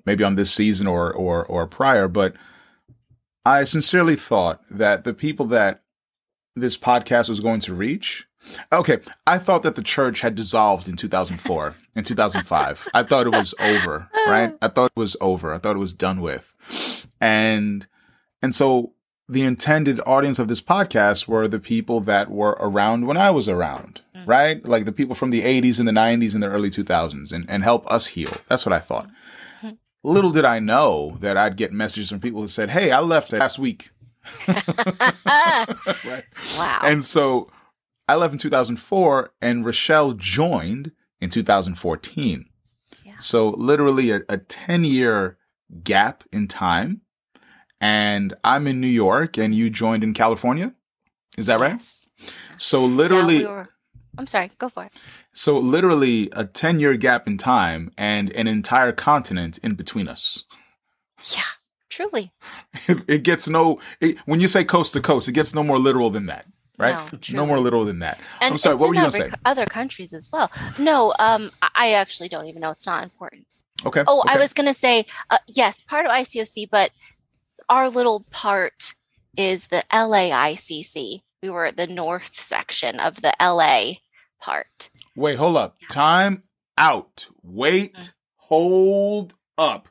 maybe 0.06 0.24
on 0.24 0.36
this 0.36 0.52
season 0.52 0.88
or 0.88 1.14
or 1.14 1.46
or 1.46 1.68
prior, 1.68 2.08
but 2.08 2.34
I 3.46 3.64
sincerely 3.64 4.16
thought 4.16 4.62
that 4.70 5.04
the 5.04 5.14
people 5.14 5.46
that 5.48 5.84
this 6.56 6.78
podcast 6.78 7.30
was 7.30 7.40
going 7.40 7.60
to 7.62 7.74
reach. 7.74 8.26
Okay, 8.72 9.00
I 9.28 9.38
thought 9.38 9.64
that 9.64 9.76
the 9.76 9.82
church 9.82 10.22
had 10.22 10.36
dissolved 10.36 10.88
in 10.88 10.96
2004 10.96 11.76
in 11.96 12.04
2005. 12.04 12.88
I 12.94 13.04
thought 13.04 13.28
it 13.28 13.34
was 13.34 13.54
over, 13.60 14.10
right? 14.28 14.56
I 14.62 14.68
thought 14.70 14.92
it 14.96 15.00
was 15.00 15.18
over. 15.20 15.54
I 15.54 15.58
thought 15.58 15.76
it 15.76 15.80
was 15.80 15.94
done 15.94 16.22
with. 16.22 16.56
And 17.20 17.88
and 18.42 18.56
so 18.56 18.94
the 19.28 19.44
intended 19.44 20.02
audience 20.08 20.40
of 20.40 20.48
this 20.48 20.62
podcast 20.62 21.28
were 21.28 21.48
the 21.48 21.60
people 21.60 22.02
that 22.02 22.32
were 22.32 22.58
around 22.60 23.06
when 23.06 23.16
I 23.16 23.30
was 23.30 23.48
around, 23.48 24.02
mm. 24.16 24.28
right? 24.28 24.66
Like 24.66 24.86
the 24.86 24.92
people 24.92 25.14
from 25.14 25.30
the 25.30 25.44
80s 25.44 25.78
and 25.78 25.88
the 25.88 25.92
90s 25.92 26.34
and 26.34 26.42
the 26.42 26.48
early 26.48 26.72
2000s 26.72 27.32
and, 27.32 27.48
and 27.48 27.64
help 27.64 27.90
us 27.92 28.08
heal. 28.08 28.34
That's 28.48 28.66
what 28.66 28.74
I 28.74 28.80
thought. 28.80 29.08
Mm-hmm. 29.62 29.76
Little 30.04 30.32
did 30.32 30.46
I 30.46 30.58
know 30.58 31.18
that 31.20 31.38
I'd 31.38 31.58
get 31.58 31.72
messages 31.72 32.10
from 32.10 32.20
people 32.20 32.42
who 32.42 32.48
said, 32.48 32.70
Hey, 32.70 32.90
I 32.90 33.02
left 33.02 33.32
it 33.32 33.40
last 33.40 33.60
week. 33.60 33.92
right. 34.48 36.26
Wow. 36.58 36.80
And 36.82 37.06
so 37.06 37.52
I 38.10 38.16
left 38.16 38.34
in 38.34 38.40
2004 38.40 39.34
and 39.40 39.64
Rachelle 39.64 40.18
joined 40.18 40.94
in 41.22 41.30
2014. 41.30 42.50
Yeah. 43.04 43.14
So 43.20 43.50
literally 43.50 44.10
a, 44.10 44.22
a 44.28 44.40
10 44.40 44.84
year 44.84 45.38
gap 45.84 46.24
in 46.32 46.48
time 46.48 47.02
and 47.80 48.34
I'm 48.44 48.66
in 48.66 48.82
New 48.82 48.88
York 48.88 49.38
and 49.38 49.54
you 49.54 49.70
joined 49.70 50.04
in 50.04 50.16
California. 50.16 50.74
Is 51.38 51.46
that 51.46 51.60
yes. 51.60 52.08
right? 52.20 52.34
So 52.58 52.84
literally 52.84 53.42
yeah, 53.42 53.48
we 53.48 53.54
were, 53.54 53.70
I'm 54.18 54.26
sorry, 54.26 54.50
go 54.58 54.70
for 54.70 54.86
it. 54.86 54.94
So 55.32 55.60
literally 55.60 56.30
a 56.34 56.46
10 56.46 56.80
year 56.80 56.98
gap 56.98 57.28
in 57.28 57.38
time 57.38 57.92
and 57.96 58.32
an 58.32 58.48
entire 58.48 58.92
continent 58.92 59.60
in 59.60 59.76
between 59.76 60.08
us. 60.08 60.46
Yeah, 61.32 61.44
truly. 61.90 62.32
It, 62.88 63.04
it 63.08 63.24
gets 63.24 63.48
no 63.48 63.80
it, 64.02 64.18
when 64.26 64.40
you 64.40 64.48
say 64.48 64.64
coast 64.64 64.94
to 64.94 65.00
coast, 65.00 65.28
it 65.28 65.34
gets 65.34 65.54
no 65.54 65.64
more 65.64 65.78
literal 65.78 66.10
than 66.10 66.26
that. 66.26 66.48
Right? 66.80 67.32
No, 67.32 67.42
no 67.42 67.46
more 67.46 67.60
literal 67.60 67.84
than 67.84 68.00
that. 68.00 68.20
And 68.42 68.54
I'm 68.54 68.58
sorry, 68.58 68.76
what 68.76 68.88
were 68.90 68.96
you 68.96 69.02
going 69.02 69.12
to 69.12 69.18
say? 69.18 69.30
Other 69.46 69.66
countries 69.66 70.14
as 70.14 70.30
well. 70.32 70.50
No, 70.80 71.14
um, 71.20 71.52
I 71.76 71.94
actually 71.94 72.30
don't 72.30 72.46
even 72.46 72.62
know. 72.62 72.72
It's 72.72 72.88
not 72.88 73.04
important. 73.04 73.46
Okay. 73.86 74.04
Oh, 74.08 74.22
okay. 74.22 74.34
I 74.34 74.38
was 74.38 74.54
going 74.54 74.68
to 74.68 74.74
say, 74.74 75.06
uh, 75.30 75.40
yes, 75.48 75.82
part 75.82 76.06
of 76.06 76.12
ICOC, 76.12 76.70
but 76.72 76.92
our 77.68 77.90
little 77.90 78.22
part 78.32 78.96
is 79.38 79.68
the 79.68 79.84
LAICC. 79.92 81.22
We 81.44 81.50
were 81.50 81.72
the 81.72 81.88
north 81.88 82.36
section 82.36 83.00
of 83.00 83.22
the 83.22 83.34
LA 83.42 83.96
part. 84.42 84.90
Wait, 85.16 85.38
hold 85.38 85.58
up. 85.58 85.76
Yeah. 85.82 85.88
Time 85.90 86.44
out. 86.78 87.28
Wait, 87.44 87.94
mm-hmm. 87.94 88.10
hold 88.36 89.36
up. 89.58 89.90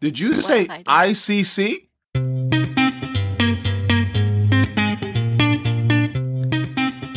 Did 0.00 0.18
you 0.18 0.30
what 0.30 0.36
say 0.36 0.66
ICC? 0.66 1.83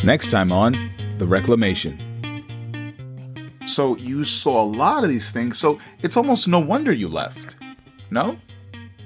Next 0.08 0.30
time 0.30 0.50
on 0.52 0.90
The 1.18 1.26
Reclamation. 1.26 1.92
So 3.66 3.94
you 3.98 4.24
saw 4.24 4.62
a 4.62 4.64
lot 4.64 5.04
of 5.04 5.10
these 5.10 5.32
things, 5.32 5.58
so 5.58 5.78
it's 6.00 6.16
almost 6.16 6.48
no 6.48 6.58
wonder 6.58 6.94
you 6.94 7.08
left. 7.08 7.56
No? 8.10 8.38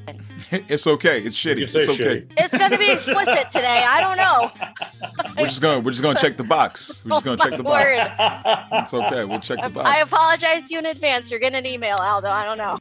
it's 0.52 0.86
okay. 0.86 1.20
It's 1.24 1.36
shitty. 1.36 1.62
It's 1.62 1.74
okay. 1.74 2.20
Shitty. 2.20 2.32
It's 2.36 2.56
gonna 2.56 2.78
be 2.78 2.92
explicit 2.92 3.50
today. 3.50 3.84
I 3.84 4.00
don't 4.00 4.16
know. 4.16 4.52
we're 5.36 5.48
just 5.48 5.60
gonna 5.60 5.80
we're 5.80 5.90
just 5.90 6.04
gonna 6.04 6.20
check 6.20 6.36
the 6.36 6.44
box. 6.44 7.04
We're 7.04 7.10
just 7.10 7.24
gonna 7.24 7.42
oh 7.42 7.50
check 7.50 7.58
the 7.58 7.64
oh 7.66 7.72
box. 7.72 8.62
Word. 8.70 8.80
It's 8.80 8.94
okay. 8.94 9.24
We'll 9.24 9.40
check 9.40 9.60
the 9.60 9.70
box. 9.70 9.90
I 9.90 10.02
apologize 10.02 10.68
to 10.68 10.74
you 10.74 10.78
in 10.78 10.86
advance. 10.86 11.32
You're 11.32 11.40
getting 11.40 11.58
an 11.58 11.66
email, 11.66 11.96
Aldo. 11.96 12.28
I 12.28 12.44
don't 12.44 12.58
know. 12.58 12.78